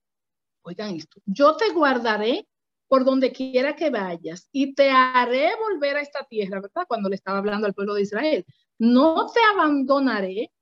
Oigan 0.62 0.94
esto, 0.94 1.20
yo 1.27 1.57
te 1.57 1.70
guardaré 1.70 2.47
por 2.89 3.05
donde 3.05 3.32
quiera 3.32 3.74
que 3.74 3.91
vayas 3.91 4.49
y 4.53 4.74
te 4.74 4.91
haré 4.91 5.51
volver 5.57 5.97
a 5.97 6.03
esta 6.03 6.24
tierra, 6.24 6.61
¿verdad? 6.61 6.84
Cuando 6.87 7.09
le 7.09 7.16
estaba 7.16 7.39
hablando 7.39 7.66
al 7.66 7.74
pueblo 7.74 7.95
de 7.95 8.03
Israel. 8.03 8.45
No 8.78 9.26
te 9.32 9.41
abandonaré 9.53 10.53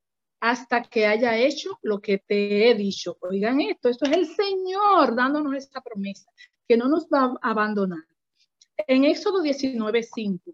hasta 0.41 0.83
que 0.83 1.07
haya 1.07 1.37
hecho 1.37 1.79
lo 1.83 2.01
que 2.01 2.19
te 2.19 2.71
he 2.71 2.75
dicho. 2.75 3.19
Oigan 3.21 3.61
esto, 3.61 3.89
esto 3.89 4.07
es 4.07 4.13
el 4.13 4.27
Señor 4.27 5.15
dándonos 5.15 5.55
esta 5.55 5.81
promesa, 5.81 6.31
que 6.67 6.77
no 6.77 6.89
nos 6.89 7.07
va 7.07 7.35
a 7.43 7.51
abandonar. 7.51 8.05
En 8.77 9.05
Éxodo 9.05 9.43
19, 9.43 10.03
5. 10.03 10.53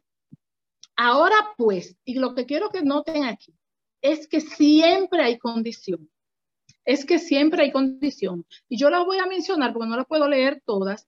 Ahora 0.97 1.37
pues, 1.57 1.97
y 2.05 2.14
lo 2.14 2.35
que 2.35 2.47
quiero 2.47 2.71
que 2.71 2.83
noten 2.83 3.25
aquí, 3.25 3.55
es 4.01 4.27
que 4.27 4.41
siempre 4.41 5.23
hay 5.23 5.39
condición. 5.39 6.11
Es 6.87 7.05
que 7.05 7.18
siempre 7.18 7.64
hay 7.64 7.72
condición. 7.72 8.47
Y 8.68 8.78
yo 8.78 8.89
las 8.89 9.05
voy 9.05 9.18
a 9.18 9.26
mencionar 9.26 9.74
porque 9.74 9.89
no 9.89 9.97
las 9.97 10.07
puedo 10.07 10.28
leer 10.28 10.62
todas, 10.64 11.07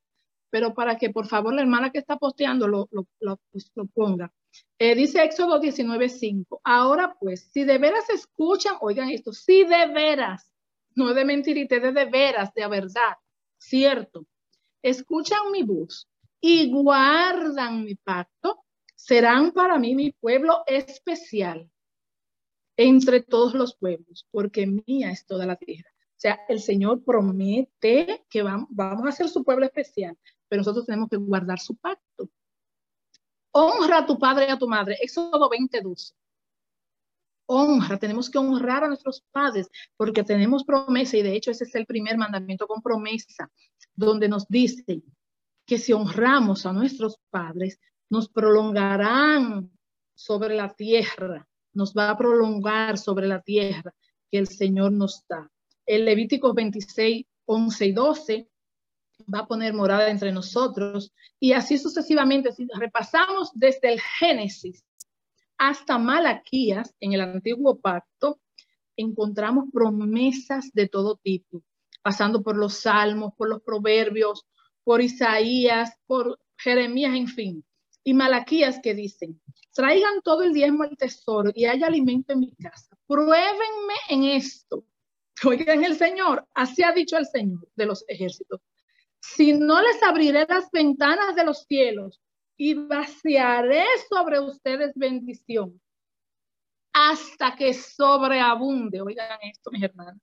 pero 0.50 0.74
para 0.74 0.98
que 0.98 1.10
por 1.10 1.26
favor 1.26 1.54
la 1.54 1.62
hermana 1.62 1.90
que 1.90 1.98
está 1.98 2.16
posteando 2.16 2.68
lo, 2.68 2.88
lo, 2.90 3.06
lo, 3.20 3.38
pues, 3.50 3.70
ponga. 3.94 4.32
Eh, 4.78 4.94
dice 4.94 5.22
Éxodo 5.22 5.60
19:5. 5.60 6.60
Ahora 6.64 7.16
pues, 7.18 7.48
si 7.52 7.64
de 7.64 7.78
veras 7.78 8.08
escuchan, 8.10 8.74
oigan 8.80 9.08
esto, 9.10 9.32
si 9.32 9.64
de 9.64 9.86
veras, 9.86 10.52
no 10.94 11.14
de 11.14 11.24
mentirite, 11.24 11.80
de 11.80 11.92
de 11.92 12.04
veras, 12.06 12.52
de 12.54 12.66
verdad, 12.66 13.16
cierto, 13.56 14.26
escuchan 14.82 15.52
mi 15.52 15.62
voz 15.62 16.08
y 16.40 16.70
guardan 16.70 17.84
mi 17.84 17.94
pacto, 17.94 18.64
serán 18.96 19.52
para 19.52 19.78
mí 19.78 19.94
mi 19.94 20.12
pueblo 20.12 20.62
especial 20.66 21.70
entre 22.78 23.20
todos 23.22 23.52
los 23.52 23.76
pueblos, 23.76 24.26
porque 24.30 24.66
mía 24.66 25.10
es 25.10 25.26
toda 25.26 25.44
la 25.44 25.56
tierra. 25.56 25.90
O 25.90 26.20
sea, 26.20 26.40
el 26.48 26.60
Señor 26.60 27.04
promete 27.04 28.24
que 28.30 28.42
vamos, 28.42 28.68
vamos 28.70 29.06
a 29.06 29.12
ser 29.12 29.28
su 29.28 29.44
pueblo 29.44 29.66
especial, 29.66 30.16
pero 30.48 30.60
nosotros 30.60 30.86
tenemos 30.86 31.10
que 31.10 31.18
guardar 31.18 31.60
su 31.60 31.76
pacto. 31.76 32.30
Honra 33.52 33.98
a 33.98 34.06
tu 34.06 34.18
padre 34.18 34.46
y 34.48 34.50
a 34.50 34.58
tu 34.58 34.66
madre. 34.66 34.96
Éxodo 35.02 35.50
20, 35.50 35.82
12 35.82 36.14
honra, 37.50 37.98
tenemos 37.98 38.28
que 38.28 38.38
honrar 38.38 38.84
a 38.84 38.88
nuestros 38.88 39.22
padres 39.32 39.70
porque 39.96 40.22
tenemos 40.22 40.64
promesa 40.64 41.16
y 41.16 41.22
de 41.22 41.34
hecho 41.34 41.50
ese 41.50 41.64
es 41.64 41.74
el 41.74 41.86
primer 41.86 42.18
mandamiento 42.18 42.66
con 42.66 42.82
promesa, 42.82 43.50
donde 43.94 44.28
nos 44.28 44.46
dice 44.48 45.02
que 45.66 45.78
si 45.78 45.94
honramos 45.94 46.66
a 46.66 46.72
nuestros 46.72 47.18
padres, 47.30 47.80
nos 48.10 48.28
prolongarán 48.28 49.70
sobre 50.14 50.56
la 50.56 50.74
tierra, 50.74 51.47
nos 51.72 51.94
va 51.94 52.10
a 52.10 52.18
prolongar 52.18 52.98
sobre 52.98 53.26
la 53.26 53.40
tierra 53.40 53.94
que 54.30 54.38
el 54.38 54.48
Señor 54.48 54.92
nos 54.92 55.24
da. 55.28 55.50
El 55.86 56.04
Levítico 56.04 56.52
26, 56.54 57.26
11 57.46 57.86
y 57.86 57.92
12 57.92 58.48
va 59.32 59.40
a 59.40 59.46
poner 59.46 59.74
morada 59.74 60.10
entre 60.10 60.32
nosotros 60.32 61.12
y 61.40 61.52
así 61.52 61.78
sucesivamente. 61.78 62.52
Si 62.52 62.66
repasamos 62.78 63.50
desde 63.54 63.92
el 63.92 64.00
Génesis 64.00 64.84
hasta 65.56 65.98
Malaquías, 65.98 66.94
en 67.00 67.14
el 67.14 67.20
antiguo 67.20 67.78
pacto, 67.80 68.40
encontramos 68.96 69.66
promesas 69.72 70.70
de 70.72 70.88
todo 70.88 71.16
tipo, 71.22 71.62
pasando 72.02 72.42
por 72.42 72.56
los 72.56 72.74
salmos, 72.74 73.32
por 73.36 73.48
los 73.48 73.62
proverbios, 73.62 74.46
por 74.84 75.00
Isaías, 75.00 75.92
por 76.06 76.38
Jeremías, 76.56 77.14
en 77.14 77.28
fin. 77.28 77.64
Y 78.04 78.14
Malaquías 78.14 78.80
que 78.82 78.94
dicen, 78.94 79.40
traigan 79.72 80.22
todo 80.22 80.42
el 80.42 80.52
diezmo 80.52 80.84
al 80.84 80.96
tesoro 80.96 81.50
y 81.54 81.66
haya 81.66 81.86
alimento 81.86 82.32
en 82.32 82.40
mi 82.40 82.54
casa. 82.56 82.96
Pruébenme 83.06 83.94
en 84.08 84.24
esto. 84.24 84.84
Oigan 85.44 85.84
el 85.84 85.96
Señor, 85.96 86.46
así 86.54 86.82
ha 86.82 86.92
dicho 86.92 87.16
el 87.16 87.26
Señor 87.26 87.68
de 87.76 87.86
los 87.86 88.04
ejércitos. 88.08 88.60
Si 89.20 89.52
no 89.52 89.80
les 89.82 90.02
abriré 90.02 90.46
las 90.48 90.70
ventanas 90.70 91.34
de 91.34 91.44
los 91.44 91.64
cielos 91.64 92.20
y 92.56 92.74
vaciaré 92.74 93.84
sobre 94.08 94.40
ustedes 94.40 94.92
bendición 94.94 95.80
hasta 96.92 97.54
que 97.54 97.72
sobreabunde. 97.74 99.00
Oigan 99.00 99.38
esto, 99.42 99.70
mis 99.70 99.82
hermanos. 99.82 100.20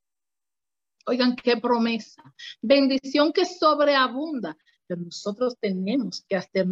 Oigan 1.06 1.36
qué 1.36 1.58
promesa. 1.58 2.24
Bendición 2.62 3.32
que 3.32 3.46
sobreabunda. 3.46 4.58
Pero 4.88 5.02
nosotros 5.02 5.56
tenemos 5.60 6.24
que 6.28 6.36
hacer 6.36 6.68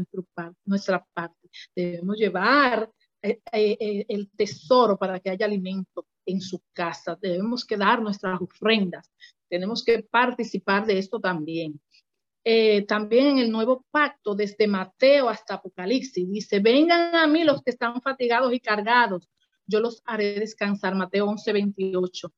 nuestra 0.65 1.05
parte. 1.13 1.42
Debemos 1.75 2.17
llevar 2.17 2.89
eh, 3.21 3.39
eh, 3.51 3.77
eh, 3.79 4.05
el 4.09 4.29
tesoro 4.31 4.97
para 4.97 5.19
que 5.19 5.29
haya 5.29 5.45
alimento 5.45 6.05
en 6.25 6.41
su 6.41 6.61
casa. 6.73 7.17
Debemos 7.21 7.65
que 7.65 7.77
dar 7.77 8.01
nuestras 8.01 8.41
ofrendas. 8.41 9.11
Tenemos 9.49 9.83
que 9.83 10.03
participar 10.03 10.85
de 10.85 10.99
esto 10.99 11.19
también. 11.19 11.79
También 12.87 13.27
en 13.27 13.37
el 13.37 13.49
nuevo 13.49 13.85
pacto, 13.89 14.35
desde 14.35 14.67
Mateo 14.67 15.29
hasta 15.29 15.53
Apocalipsis, 15.53 16.29
dice, 16.29 16.59
vengan 16.59 17.15
a 17.15 17.25
mí 17.25 17.45
los 17.45 17.61
que 17.63 17.71
están 17.71 18.01
fatigados 18.01 18.51
y 18.53 18.59
cargados, 18.59 19.29
yo 19.65 19.79
los 19.79 20.01
haré 20.05 20.39
descansar. 20.39 20.95
Mateo 20.95 21.25
11, 21.25 21.53
28. 21.53 22.33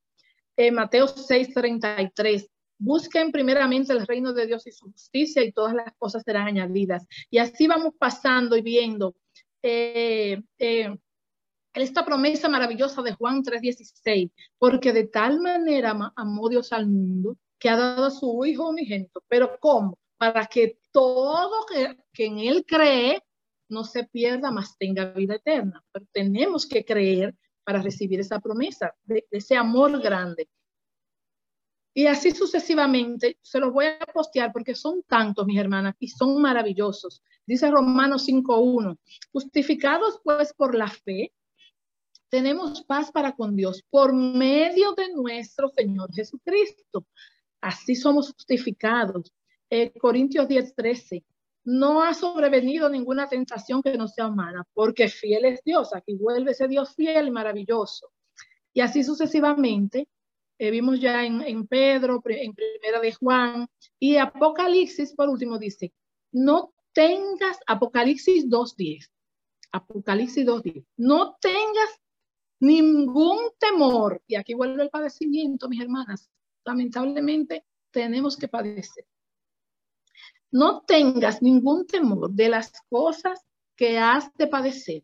Eh, 0.58 0.72
Mateo 0.72 1.08
6, 1.08 1.54
33. 1.54 2.50
Busquen 2.78 3.32
primeramente 3.32 3.94
el 3.94 4.06
reino 4.06 4.34
de 4.34 4.48
Dios 4.48 4.68
y 4.68 4.72
su 4.72 4.92
justicia 4.92 5.44
y 5.44 5.52
todas 5.52 5.74
las 5.74 5.94
cosas 5.98 6.24
serán 6.24 6.48
añadidas. 6.48 7.06
Y 7.30 7.38
así 7.38 7.68
vamos 7.68 7.94
pasando 7.98 8.58
y 8.58 8.62
viendo 8.62 9.16
eh, 9.62 10.42
esta 11.74 12.06
promesa 12.06 12.50
maravillosa 12.50 13.02
de 13.02 13.14
Juan 13.14 13.44
3:16, 13.44 14.32
porque 14.58 14.94
de 14.94 15.08
tal 15.08 15.40
manera 15.42 16.14
amó 16.16 16.50
Dios 16.50 16.72
al 16.74 16.88
mundo 16.88 17.38
que 17.60 17.70
ha 17.70 17.78
dado 17.78 18.06
a 18.06 18.12
su 18.12 18.46
Hijo 18.46 18.70
unigénito. 18.70 19.24
Pero 19.28 19.58
¿cómo? 19.60 19.98
Para 20.18 20.46
que 20.46 20.80
todo 20.92 21.66
que, 21.66 21.98
que 22.14 22.26
en 22.26 22.40
Él 22.40 22.66
cree 22.66 23.22
no 23.70 23.84
se 23.84 24.06
pierda, 24.06 24.52
más 24.52 24.78
tenga 24.78 25.06
vida 25.12 25.36
eterna. 25.36 25.84
Pero 25.92 26.06
tenemos 26.12 26.66
que 26.68 26.86
creer 26.86 27.36
para 27.64 27.82
recibir 27.82 28.20
esa 28.20 28.40
promesa, 28.40 28.94
de, 29.04 29.26
ese 29.32 29.58
amor 29.58 30.00
grande. 30.02 30.48
Y 31.98 32.08
así 32.08 32.32
sucesivamente, 32.32 33.38
se 33.42 33.58
los 33.58 33.72
voy 33.72 33.86
a 33.86 34.06
postear 34.14 34.52
porque 34.52 34.76
son 34.76 35.02
tantos, 35.04 35.46
mis 35.46 35.58
hermanas, 35.58 35.96
y 35.98 36.10
son 36.10 36.42
maravillosos. 36.42 37.24
Dice 37.46 37.72
Romanos 37.72 38.28
5.1, 38.28 38.98
justificados 39.32 40.20
pues 40.22 40.54
por 40.54 40.76
la 40.76 40.90
fe, 40.90 41.32
tenemos 42.28 42.84
paz 42.84 43.14
para 43.14 43.34
con 43.34 43.56
Dios 43.56 43.82
por 43.90 44.14
medio 44.14 44.92
de 44.92 45.14
nuestro 45.14 45.70
Señor 45.70 46.14
Jesucristo. 46.14 47.08
Así 47.62 47.96
somos 47.96 48.34
justificados. 48.34 49.32
Eh, 49.70 49.98
Corintios 49.98 50.50
10, 50.50 50.76
13. 50.76 51.24
No 51.64 52.04
ha 52.04 52.14
sobrevenido 52.14 52.90
ninguna 52.90 53.30
tentación 53.30 53.82
que 53.82 53.98
no 53.98 54.10
sea 54.10 54.28
humana, 54.28 54.68
porque 54.74 55.08
fiel 55.08 55.46
es 55.46 55.62
Dios. 55.64 55.96
Aquí 55.96 56.16
vuelve 56.16 56.52
ese 56.52 56.68
Dios 56.68 56.94
fiel 56.94 57.30
y 57.30 57.32
maravilloso. 57.32 58.12
Y 58.74 58.82
así 58.82 59.02
sucesivamente. 59.02 60.10
Eh, 60.58 60.72
vimos 60.72 61.00
ya 61.00 61.26
en, 61.26 61.42
en 61.42 61.68
Pedro, 61.68 62.22
en 62.26 62.54
Primera 62.54 63.00
de 63.02 63.14
Juan 63.14 63.68
y 64.00 64.18
Apocalipsis, 64.18 65.14
por 65.14 65.30
último, 65.30 65.60
dice, 65.60 65.94
no 66.32 66.74
tengas, 66.94 67.60
Apocalipsis 67.68 68.48
2.10, 68.48 69.10
Apocalipsis 69.72 70.46
2.10, 70.46 70.86
no 70.98 71.36
tengas 71.42 72.00
ningún 72.60 73.50
temor. 73.60 74.22
Y 74.28 74.36
aquí 74.36 74.54
vuelve 74.54 74.84
el 74.84 74.90
padecimiento, 74.90 75.68
mis 75.68 75.82
hermanas 75.82 76.30
lamentablemente 76.66 77.64
tenemos 77.92 78.36
que 78.36 78.48
padecer. 78.48 79.06
No 80.52 80.82
tengas 80.82 81.42
ningún 81.42 81.86
temor 81.86 82.32
de 82.32 82.50
las 82.50 82.72
cosas 82.90 83.46
que 83.76 83.98
has 83.98 84.34
de 84.36 84.48
padecer. 84.48 85.04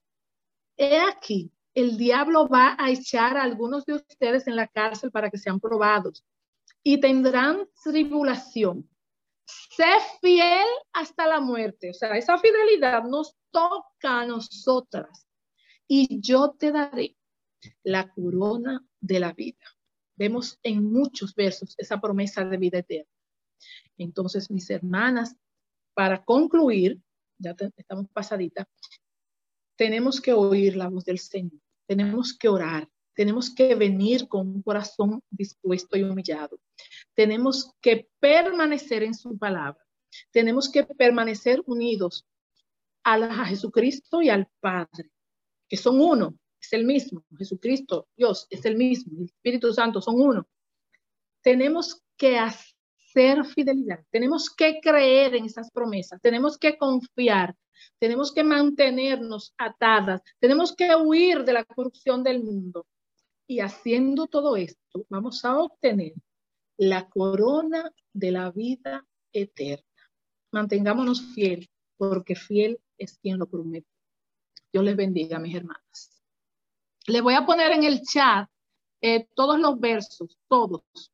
He 0.78 1.00
aquí, 1.00 1.52
el 1.74 1.98
diablo 1.98 2.48
va 2.48 2.76
a 2.78 2.90
echar 2.92 3.38
a 3.38 3.44
algunos 3.44 3.86
de 3.86 3.94
ustedes 3.94 4.48
en 4.48 4.56
la 4.56 4.68
cárcel 4.68 5.12
para 5.12 5.30
que 5.30 5.38
sean 5.38 5.60
probados 5.60 6.26
y 6.84 7.00
tendrán 7.00 7.68
tribulación. 7.84 8.90
Sé 9.46 9.86
fiel 10.22 10.66
hasta 10.94 11.28
la 11.28 11.40
muerte. 11.40 11.90
O 11.90 11.94
sea, 11.94 12.18
esa 12.18 12.38
fidelidad 12.38 13.04
nos 13.04 13.36
toca 13.52 14.22
a 14.22 14.26
nosotras 14.26 15.28
y 15.88 16.20
yo 16.22 16.52
te 16.52 16.72
daré 16.72 17.18
la 17.84 18.10
corona 18.10 18.86
de 19.00 19.20
la 19.20 19.34
vida. 19.34 19.66
Vemos 20.16 20.60
en 20.64 20.84
muchos 20.84 21.34
versos 21.36 21.76
esa 21.78 22.00
promesa 22.00 22.46
de 22.46 22.58
vida 22.58 22.80
eterna. 22.80 23.10
Entonces, 23.98 24.50
mis 24.50 24.70
hermanas, 24.70 25.36
para 25.94 26.24
concluir, 26.24 27.02
ya 27.38 27.56
estamos 27.76 28.08
pasadita, 28.10 28.68
tenemos 29.82 30.22
que 30.22 30.32
oír 30.32 30.76
la 30.76 30.90
voz 30.90 31.06
del 31.06 31.18
Señor, 31.18 31.60
tenemos 31.88 32.38
que 32.38 32.48
orar, 32.48 32.88
tenemos 33.16 33.50
que 33.50 33.74
venir 33.74 34.28
con 34.28 34.48
un 34.48 34.62
corazón 34.62 35.24
dispuesto 35.32 35.98
y 35.98 36.04
humillado, 36.04 36.60
tenemos 37.16 37.74
que 37.82 38.08
permanecer 38.20 39.02
en 39.02 39.16
su 39.16 39.40
palabra, 39.40 39.84
tenemos 40.30 40.70
que 40.70 40.84
permanecer 40.84 41.64
unidos 41.66 42.28
a, 43.04 43.16
a 43.16 43.46
Jesucristo 43.46 44.22
y 44.22 44.30
al 44.30 44.48
Padre, 44.60 45.10
que 45.68 45.78
son 45.78 46.00
uno, 46.00 46.38
es 46.62 46.74
el 46.74 46.86
mismo, 46.86 47.26
Jesucristo, 47.36 48.08
Dios 48.16 48.46
es 48.52 48.64
el 48.66 48.78
mismo, 48.78 49.18
el 49.18 49.26
Espíritu 49.26 49.74
Santo 49.74 50.00
son 50.00 50.22
uno. 50.22 50.48
Tenemos 51.42 52.04
que 52.18 52.38
hacer 52.38 52.71
fidelidad, 53.44 54.00
tenemos 54.10 54.50
que 54.50 54.80
creer 54.82 55.36
en 55.36 55.46
esas 55.46 55.72
promesas, 55.72 56.22
tenemos 56.22 56.58
que 56.58 56.78
confiar, 56.78 57.56
tenemos 58.00 58.34
que 58.34 58.44
mantenernos 58.44 59.54
atadas, 59.58 60.22
tenemos 60.40 60.76
que 60.76 60.96
huir 60.96 61.44
de 61.44 61.54
la 61.54 61.66
corrupción 61.66 62.24
del 62.24 62.44
mundo. 62.44 62.88
Y 63.48 63.60
haciendo 63.60 64.28
todo 64.28 64.56
esto, 64.56 65.06
vamos 65.10 65.44
a 65.44 65.58
obtener 65.60 66.14
la 66.78 67.10
corona 67.10 67.92
de 68.14 68.32
la 68.32 68.50
vida 68.52 69.06
eterna. 69.34 69.84
Mantengámonos 70.52 71.34
fiel, 71.34 71.70
porque 71.98 72.36
fiel 72.36 72.80
es 72.98 73.18
quien 73.20 73.38
lo 73.38 73.48
promete. 73.48 73.88
Dios 74.72 74.84
les 74.84 74.96
bendiga, 74.96 75.38
mis 75.40 75.56
hermanas. 75.56 76.24
Le 77.08 77.22
voy 77.22 77.34
a 77.34 77.46
poner 77.46 77.72
en 77.72 77.84
el 77.84 78.02
chat 78.02 78.50
eh, 79.02 79.28
todos 79.36 79.60
los 79.60 79.80
versos, 79.80 80.38
todos, 80.48 81.11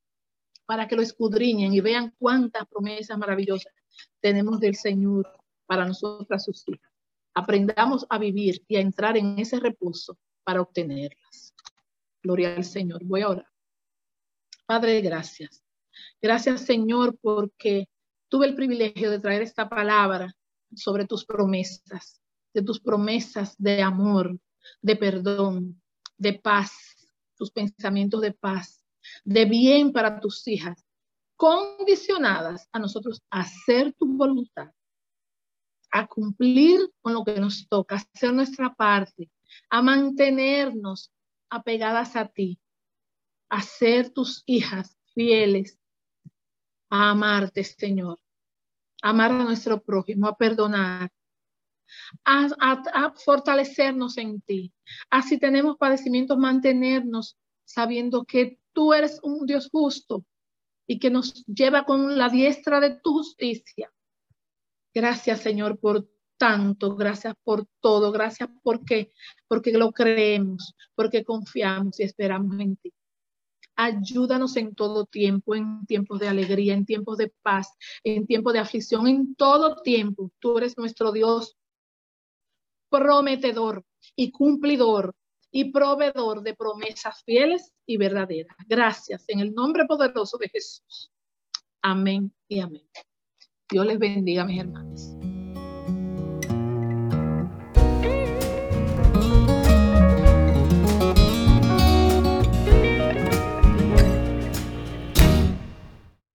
para 0.67 0.87
que 0.87 0.97
lo 0.97 1.01
escudriñen 1.01 1.73
y 1.73 1.79
vean 1.79 2.13
cuántas 2.19 2.67
promesas 2.67 3.17
maravillosas 3.17 3.73
tenemos 4.19 4.59
del 4.59 4.75
Señor 4.75 5.27
para 5.65 5.85
nosotras 5.85 6.43
sus 6.43 6.63
hijas. 6.67 6.91
Aprendamos 7.33 8.05
a 8.09 8.17
vivir 8.17 8.63
y 8.67 8.75
a 8.75 8.81
entrar 8.81 9.17
en 9.17 9.39
ese 9.39 9.59
reposo 9.59 10.17
para 10.43 10.61
obtenerlas. 10.61 11.55
Gloria 12.21 12.55
al 12.55 12.65
Señor. 12.65 13.03
Voy 13.05 13.21
a 13.21 13.29
orar. 13.29 13.47
Padre, 14.65 14.99
gracias. 15.01 15.63
Gracias, 16.21 16.61
Señor, 16.61 17.17
porque 17.21 17.87
tuve 18.27 18.47
el 18.47 18.55
privilegio 18.55 19.09
de 19.09 19.19
traer 19.19 19.43
esta 19.43 19.69
palabra 19.69 20.35
sobre 20.75 21.05
tus 21.05 21.25
promesas, 21.25 22.21
de 22.53 22.61
tus 22.61 22.81
promesas 22.81 23.55
de 23.57 23.81
amor, 23.81 24.37
de 24.81 24.95
perdón, 24.97 25.81
de 26.17 26.33
paz, 26.33 26.73
tus 27.37 27.51
pensamientos 27.51 28.19
de 28.19 28.33
paz, 28.33 28.83
de 29.23 29.45
bien 29.45 29.91
para 29.91 30.19
tus 30.19 30.47
hijas, 30.47 30.85
condicionadas 31.35 32.67
a 32.71 32.79
nosotros 32.79 33.21
hacer 33.29 33.93
tu 33.93 34.07
voluntad, 34.17 34.71
a 35.91 36.07
cumplir 36.07 36.79
con 37.01 37.13
lo 37.13 37.23
que 37.23 37.39
nos 37.39 37.67
toca, 37.67 37.95
a 37.95 37.99
hacer 37.99 38.33
nuestra 38.33 38.73
parte, 38.73 39.29
a 39.69 39.81
mantenernos 39.81 41.11
apegadas 41.49 42.15
a 42.15 42.27
ti, 42.27 42.59
a 43.49 43.61
ser 43.61 44.09
tus 44.09 44.43
hijas 44.45 44.97
fieles, 45.13 45.79
a 46.89 47.11
amarte, 47.11 47.63
Señor, 47.63 48.19
a 49.01 49.09
amar 49.09 49.31
a 49.31 49.43
nuestro 49.43 49.81
prójimo, 49.81 50.27
a 50.27 50.35
perdonar, 50.37 51.11
a, 52.25 53.13
fortalecernos 53.15 54.17
en 54.17 54.41
ti. 54.41 54.73
Así 55.09 55.39
tenemos 55.39 55.77
padecimientos, 55.77 56.37
mantenernos 56.37 57.37
sabiendo 57.65 58.25
que 58.25 58.59
tú 58.77 58.93
eres 58.93 59.19
un 59.23 59.47
Dios 59.47 59.69
justo 59.71 60.23
y 60.85 60.99
que 60.99 61.09
nos 61.09 61.43
lleva 61.47 61.83
con 61.83 62.15
la 62.15 62.29
diestra 62.29 62.79
de 62.79 62.91
tu 62.91 63.13
justicia. 63.13 63.91
Gracias, 64.93 65.41
Señor, 65.41 65.79
por 65.79 66.07
tanto, 66.37 66.95
gracias 66.95 67.33
por 67.43 67.65
todo, 67.81 68.11
gracias 68.11 68.51
porque 68.61 69.11
porque 69.47 69.71
lo 69.71 69.91
creemos, 69.91 70.75
porque 70.93 71.23
confiamos 71.23 71.99
y 71.99 72.03
esperamos 72.03 72.59
en 72.59 72.75
ti. 72.77 72.93
Ayúdanos 73.75 74.55
en 74.57 74.75
todo 74.75 75.07
tiempo, 75.07 75.55
en 75.55 75.83
tiempos 75.87 76.19
de 76.19 76.27
alegría, 76.27 76.75
en 76.75 76.85
tiempos 76.85 77.17
de 77.17 77.33
paz, 77.41 77.73
en 78.03 78.27
tiempos 78.27 78.53
de 78.53 78.59
aflicción, 78.59 79.07
en 79.07 79.33
todo 79.33 79.81
tiempo. 79.81 80.31
Tú 80.37 80.59
eres 80.59 80.77
nuestro 80.77 81.11
Dios 81.11 81.57
prometedor 82.91 83.83
y 84.15 84.29
cumplidor 84.29 85.15
y 85.57 85.71
proveedor 85.71 86.43
de 86.43 86.53
promesas 86.53 87.23
fieles 87.23 87.73
y 87.87 87.97
verdaderas. 87.97 88.55
Gracias 88.67 89.25
en 89.27 89.39
el 89.39 89.55
nombre 89.55 89.85
poderoso 89.85 90.37
de 90.37 90.49
Jesús. 90.49 91.11
Amén 91.81 92.31
y 92.47 92.59
amén. 92.59 92.87
Dios 93.67 93.87
les 93.87 93.97
bendiga, 93.97 94.45
mis 94.45 94.59
hermanos. 94.59 95.17